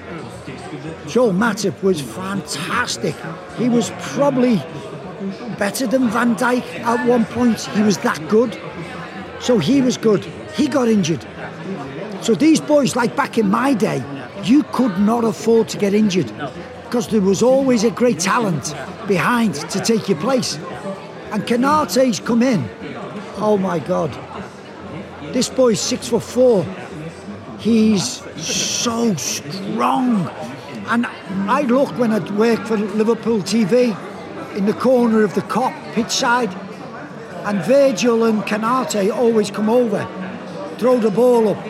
Joe 1.09 1.31
Matip 1.33 1.83
was 1.83 2.01
fantastic. 2.01 3.15
He 3.57 3.69
was 3.69 3.91
probably 4.15 4.57
better 5.59 5.87
than 5.87 6.11
Van 6.11 6.37
Dijk 6.37 6.81
at 6.81 7.07
one 7.09 7.25
point. 7.25 7.61
He 7.61 7.83
was 7.83 7.99
that 7.99 8.21
good. 8.29 8.59
So 9.41 9.59
he 9.59 9.81
was 9.81 9.97
good. 9.97 10.25
He 10.55 10.69
got 10.69 10.89
injured. 10.89 11.27
So 12.21 12.35
these 12.35 12.61
boys, 12.61 12.95
like 12.95 13.17
back 13.17 13.39
in 13.39 13.49
my 13.51 13.73
day, 13.75 14.05
you 14.45 14.65
could 14.65 14.99
not 14.99 15.25
afford 15.25 15.69
to 15.71 15.79
get 15.79 15.95
injured 15.95 16.31
because 16.93 17.09
there 17.09 17.23
was 17.23 17.43
always 17.43 17.85
a 17.85 17.91
great 17.91 18.21
talent 18.21 18.75
behind 19.09 19.55
to 19.55 19.81
take 19.81 20.11
your 20.11 20.19
place. 20.19 20.57
And 21.31 21.43
Konaté's 21.45 22.21
come 22.21 22.43
in. 22.43 22.69
Oh 23.39 23.57
my 23.57 23.79
God. 23.79 24.11
This 25.33 25.49
boy's 25.49 25.81
six 25.81 26.09
foot 26.09 26.23
four. 26.23 26.67
He's 27.59 28.21
so 28.37 29.15
strong. 29.15 30.29
And 30.89 31.07
I 31.49 31.63
look 31.63 31.97
when 31.97 32.13
I'd 32.13 32.31
work 32.33 32.67
for 32.67 32.77
Liverpool 32.77 33.39
TV 33.39 33.97
in 34.55 34.67
the 34.67 34.75
corner 34.75 35.23
of 35.23 35.35
the 35.35 35.41
Kop 35.41 35.73
pitch 35.95 36.11
side, 36.11 36.55
and 37.47 37.59
Virgil 37.65 38.25
and 38.25 38.43
Konaté 38.43 39.11
always 39.11 39.51
come 39.51 39.71
over, 39.71 40.07
throw 40.77 40.99
the 40.99 41.11
ball 41.11 41.49
up 41.49 41.65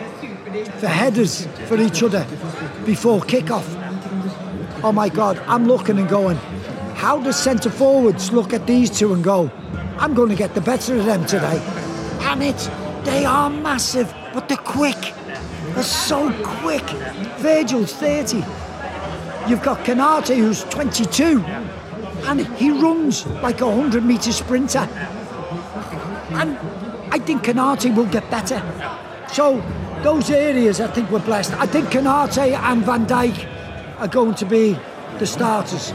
for 0.79 0.87
headers 0.87 1.47
for 1.69 1.79
each 1.79 2.03
other 2.03 2.27
before 2.83 3.21
kick-off. 3.21 3.82
Oh 4.85 4.91
my 4.91 5.07
God, 5.07 5.39
I'm 5.47 5.65
looking 5.65 5.97
and 5.97 6.09
going, 6.09 6.35
how 6.95 7.17
does 7.17 7.41
centre 7.41 7.69
forwards 7.69 8.33
look 8.33 8.51
at 8.51 8.67
these 8.67 8.89
two 8.89 9.13
and 9.13 9.23
go, 9.23 9.49
I'm 9.97 10.13
going 10.13 10.27
to 10.27 10.35
get 10.35 10.55
the 10.55 10.59
better 10.59 10.97
of 10.97 11.05
them 11.05 11.25
today? 11.25 11.57
And 12.23 12.43
it's, 12.43 12.67
they 13.05 13.23
are 13.23 13.49
massive, 13.49 14.13
but 14.33 14.49
they're 14.49 14.57
quick. 14.57 15.13
They're 15.73 15.83
so 15.83 16.33
quick. 16.43 16.83
Virgil's 17.39 17.93
30. 17.93 18.39
You've 19.47 19.63
got 19.63 19.85
Konaté 19.85 20.35
who's 20.35 20.65
22 20.65 21.39
and 22.25 22.45
he 22.57 22.71
runs 22.71 23.25
like 23.41 23.61
a 23.61 23.67
100 23.67 24.03
metre 24.03 24.33
sprinter. 24.33 24.87
And 26.31 26.57
I 27.09 27.19
think 27.19 27.43
Konaté 27.43 27.95
will 27.95 28.07
get 28.07 28.29
better. 28.29 28.61
So 29.31 29.63
those 30.03 30.29
areas 30.29 30.81
I 30.81 30.87
think 30.87 31.09
we're 31.09 31.19
blessed. 31.19 31.53
I 31.53 31.67
think 31.67 31.87
Konaté 31.87 32.51
and 32.53 32.83
Van 32.83 33.05
Dijk 33.05 33.52
are 34.03 34.09
going 34.09 34.35
to 34.35 34.45
be 34.45 34.75
the 35.19 35.25
starters. 35.25 35.93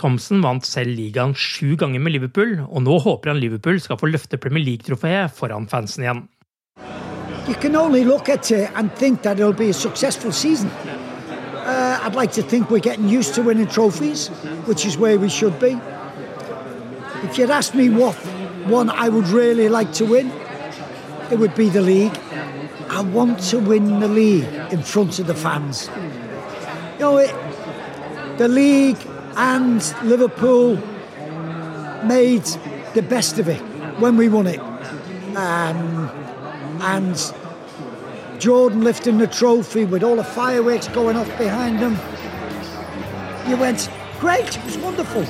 Thompson 0.00 0.40
vant 0.40 0.64
selv 0.64 0.96
ligaen 0.96 1.34
sju 1.36 1.76
ganger 1.76 2.00
med 2.00 2.14
Liverpool, 2.14 2.54
og 2.64 2.80
nå 2.86 2.96
håper 3.04 3.30
han 3.30 3.40
Liverpool 3.42 3.80
skal 3.80 3.98
få 4.00 4.08
løfte 4.08 4.38
Premier 4.40 4.64
League-trofeet 4.64 5.34
foran 5.36 5.68
fansen 5.68 6.06
igjen. 6.06 6.22
You 7.48 7.54
can 7.60 7.76
only 7.76 8.04
look 8.04 8.28
at 8.28 8.50
it 8.50 8.70
and 8.74 8.90
think 8.96 9.22
that 9.22 9.38
it'll 9.38 9.52
be 9.52 9.68
a 9.68 9.74
successful 9.74 10.32
season. 10.32 10.70
Uh, 11.66 12.00
I'd 12.02 12.14
like 12.14 12.32
to 12.32 12.42
think 12.42 12.70
we're 12.70 12.78
getting 12.78 13.08
used 13.08 13.34
to 13.34 13.42
winning 13.42 13.66
trophies, 13.66 14.28
which 14.66 14.86
is 14.86 14.96
where 14.96 15.18
we 15.18 15.28
should 15.28 15.58
be. 15.60 15.78
If 17.22 17.38
you'd 17.38 17.50
asked 17.50 17.74
me 17.74 17.90
what 17.90 18.14
one 18.66 18.88
I 18.88 19.08
would 19.08 19.28
really 19.28 19.68
like 19.68 19.92
to 19.94 20.06
win, 20.06 20.32
it 21.30 21.38
would 21.38 21.54
be 21.54 21.68
the 21.68 21.82
league. 21.82 22.18
I 22.88 23.02
want 23.02 23.40
to 23.50 23.58
win 23.58 24.00
the 24.00 24.08
league 24.08 24.48
in 24.72 24.82
front 24.82 25.18
of 25.18 25.26
the 25.26 25.34
fans. 25.34 25.90
Know, 27.02 27.16
it, 27.16 27.34
the 28.38 28.46
league 28.46 28.96
and 29.34 29.82
Liverpool 30.04 30.76
made 32.04 32.44
the 32.94 33.02
best 33.02 33.40
of 33.40 33.48
it 33.48 33.58
when 33.98 34.16
we 34.16 34.28
won 34.28 34.46
it. 34.46 34.60
Um, 35.34 36.08
and 36.80 37.34
Jordan 38.38 38.84
lifting 38.84 39.18
the 39.18 39.26
trophy 39.26 39.84
with 39.84 40.04
all 40.04 40.14
the 40.14 40.22
fireworks 40.22 40.86
going 40.86 41.16
off 41.16 41.26
behind 41.38 41.80
him. 41.80 41.98
You 43.50 43.56
went, 43.56 43.90
great, 44.20 44.56
it 44.56 44.64
was 44.64 44.78
wonderful. 44.78 45.24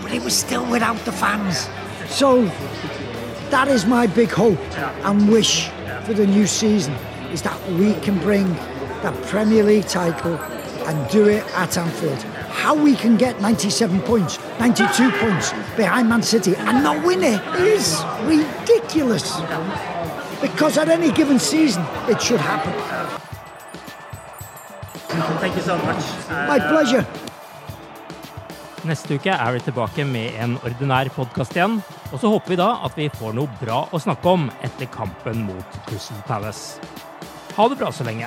But 0.00 0.14
it 0.14 0.22
was 0.22 0.34
still 0.34 0.64
without 0.70 0.96
the 1.04 1.12
fans. 1.12 1.68
So 2.08 2.46
that 3.50 3.68
is 3.68 3.84
my 3.84 4.06
big 4.06 4.30
hope 4.30 4.78
and 5.04 5.30
wish 5.30 5.68
for 6.04 6.14
the 6.14 6.26
new 6.26 6.46
season 6.46 6.94
is 7.34 7.42
that 7.42 7.60
we 7.72 7.92
can 7.96 8.18
bring 8.20 8.50
that 9.02 9.14
Premier 9.24 9.62
League 9.62 9.88
title 9.88 10.40
and 10.86 11.10
do 11.10 11.28
it 11.28 11.44
at 11.54 11.76
Anfield. 11.76 12.22
How 12.62 12.74
we 12.74 12.94
can 12.94 13.16
get 13.16 13.40
97 13.40 14.00
points, 14.02 14.38
92 14.60 15.10
points 15.12 15.52
behind 15.76 16.08
Man 16.08 16.22
City 16.22 16.54
and 16.56 16.82
not 16.82 17.04
win 17.04 17.22
it 17.22 17.40
is 17.56 18.02
ridiculous. 18.24 19.40
Because 20.40 20.78
at 20.78 20.88
any 20.88 21.12
given 21.12 21.38
season, 21.38 21.84
it 22.08 22.20
should 22.20 22.40
happen. 22.40 22.72
Thank 25.40 25.56
you 25.56 25.62
so 25.62 25.76
much. 25.78 26.02
My 26.48 26.58
pleasure. 26.58 27.06
Neste 28.82 29.14
uke 29.14 29.30
er 29.30 29.52
vi 29.54 29.60
tilbake 29.62 30.04
med 30.04 30.34
en 30.42 30.56
ordinær 30.66 31.06
podkast 31.14 31.54
igjen. 31.54 31.76
Og 32.12 32.18
så 32.18 32.32
håper 32.32 32.50
vi 32.50 32.56
da 32.58 32.70
at 32.86 32.96
vi 32.98 33.06
får 33.14 33.36
noe 33.38 33.50
bra 33.60 33.84
å 33.94 34.00
snakke 34.02 34.32
om 34.32 34.48
etter 34.66 34.90
kampen 34.90 35.44
mot 35.46 35.78
Crystal 35.86 36.18
Palace. 36.26 36.82
Ha 37.56 37.68
det 37.68 37.78
bra 37.78 37.92
så 37.94 38.06
lenge. 38.08 38.26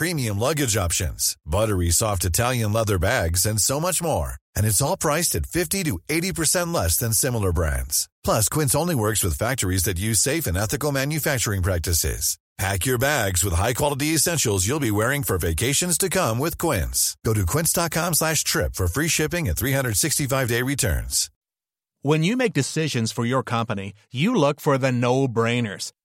premium 0.00 0.38
luggage 0.38 0.78
options, 0.78 1.36
buttery 1.44 1.90
soft 1.90 2.24
Italian 2.24 2.72
leather 2.72 2.98
bags, 2.98 3.44
and 3.44 3.60
so 3.60 3.78
much 3.78 4.02
more. 4.02 4.34
And 4.56 4.64
it's 4.64 4.80
all 4.80 4.96
priced 4.96 5.34
at 5.34 5.44
50 5.44 5.84
to 5.84 5.98
80% 6.08 6.72
less 6.72 6.96
than 6.96 7.12
similar 7.12 7.52
brands. 7.52 8.08
Plus, 8.24 8.48
Quince 8.48 8.74
only 8.74 8.94
works 8.94 9.22
with 9.22 9.38
factories 9.38 9.82
that 9.84 9.98
use 9.98 10.18
safe 10.18 10.46
and 10.46 10.56
ethical 10.56 10.90
manufacturing 10.90 11.62
practices. 11.62 12.38
Pack 12.56 12.86
your 12.86 12.98
bags 12.98 13.44
with 13.44 13.54
high-quality 13.54 14.08
essentials 14.14 14.66
you'll 14.66 14.88
be 14.88 14.90
wearing 14.90 15.22
for 15.22 15.38
vacations 15.38 15.96
to 15.98 16.08
come 16.08 16.38
with 16.38 16.56
Quince. 16.58 17.16
Go 17.24 17.32
to 17.34 17.46
quince.com 17.46 18.14
slash 18.14 18.42
trip 18.44 18.74
for 18.74 18.86
free 18.86 19.08
shipping 19.08 19.48
and 19.48 19.56
365-day 19.56 20.62
returns. 20.62 21.30
When 22.02 22.22
you 22.22 22.36
make 22.36 22.52
decisions 22.54 23.12
for 23.12 23.24
your 23.24 23.42
company, 23.42 23.92
you 24.10 24.34
look 24.34 24.60
for 24.60 24.76
the 24.78 24.92
no-brainers. 24.92 25.92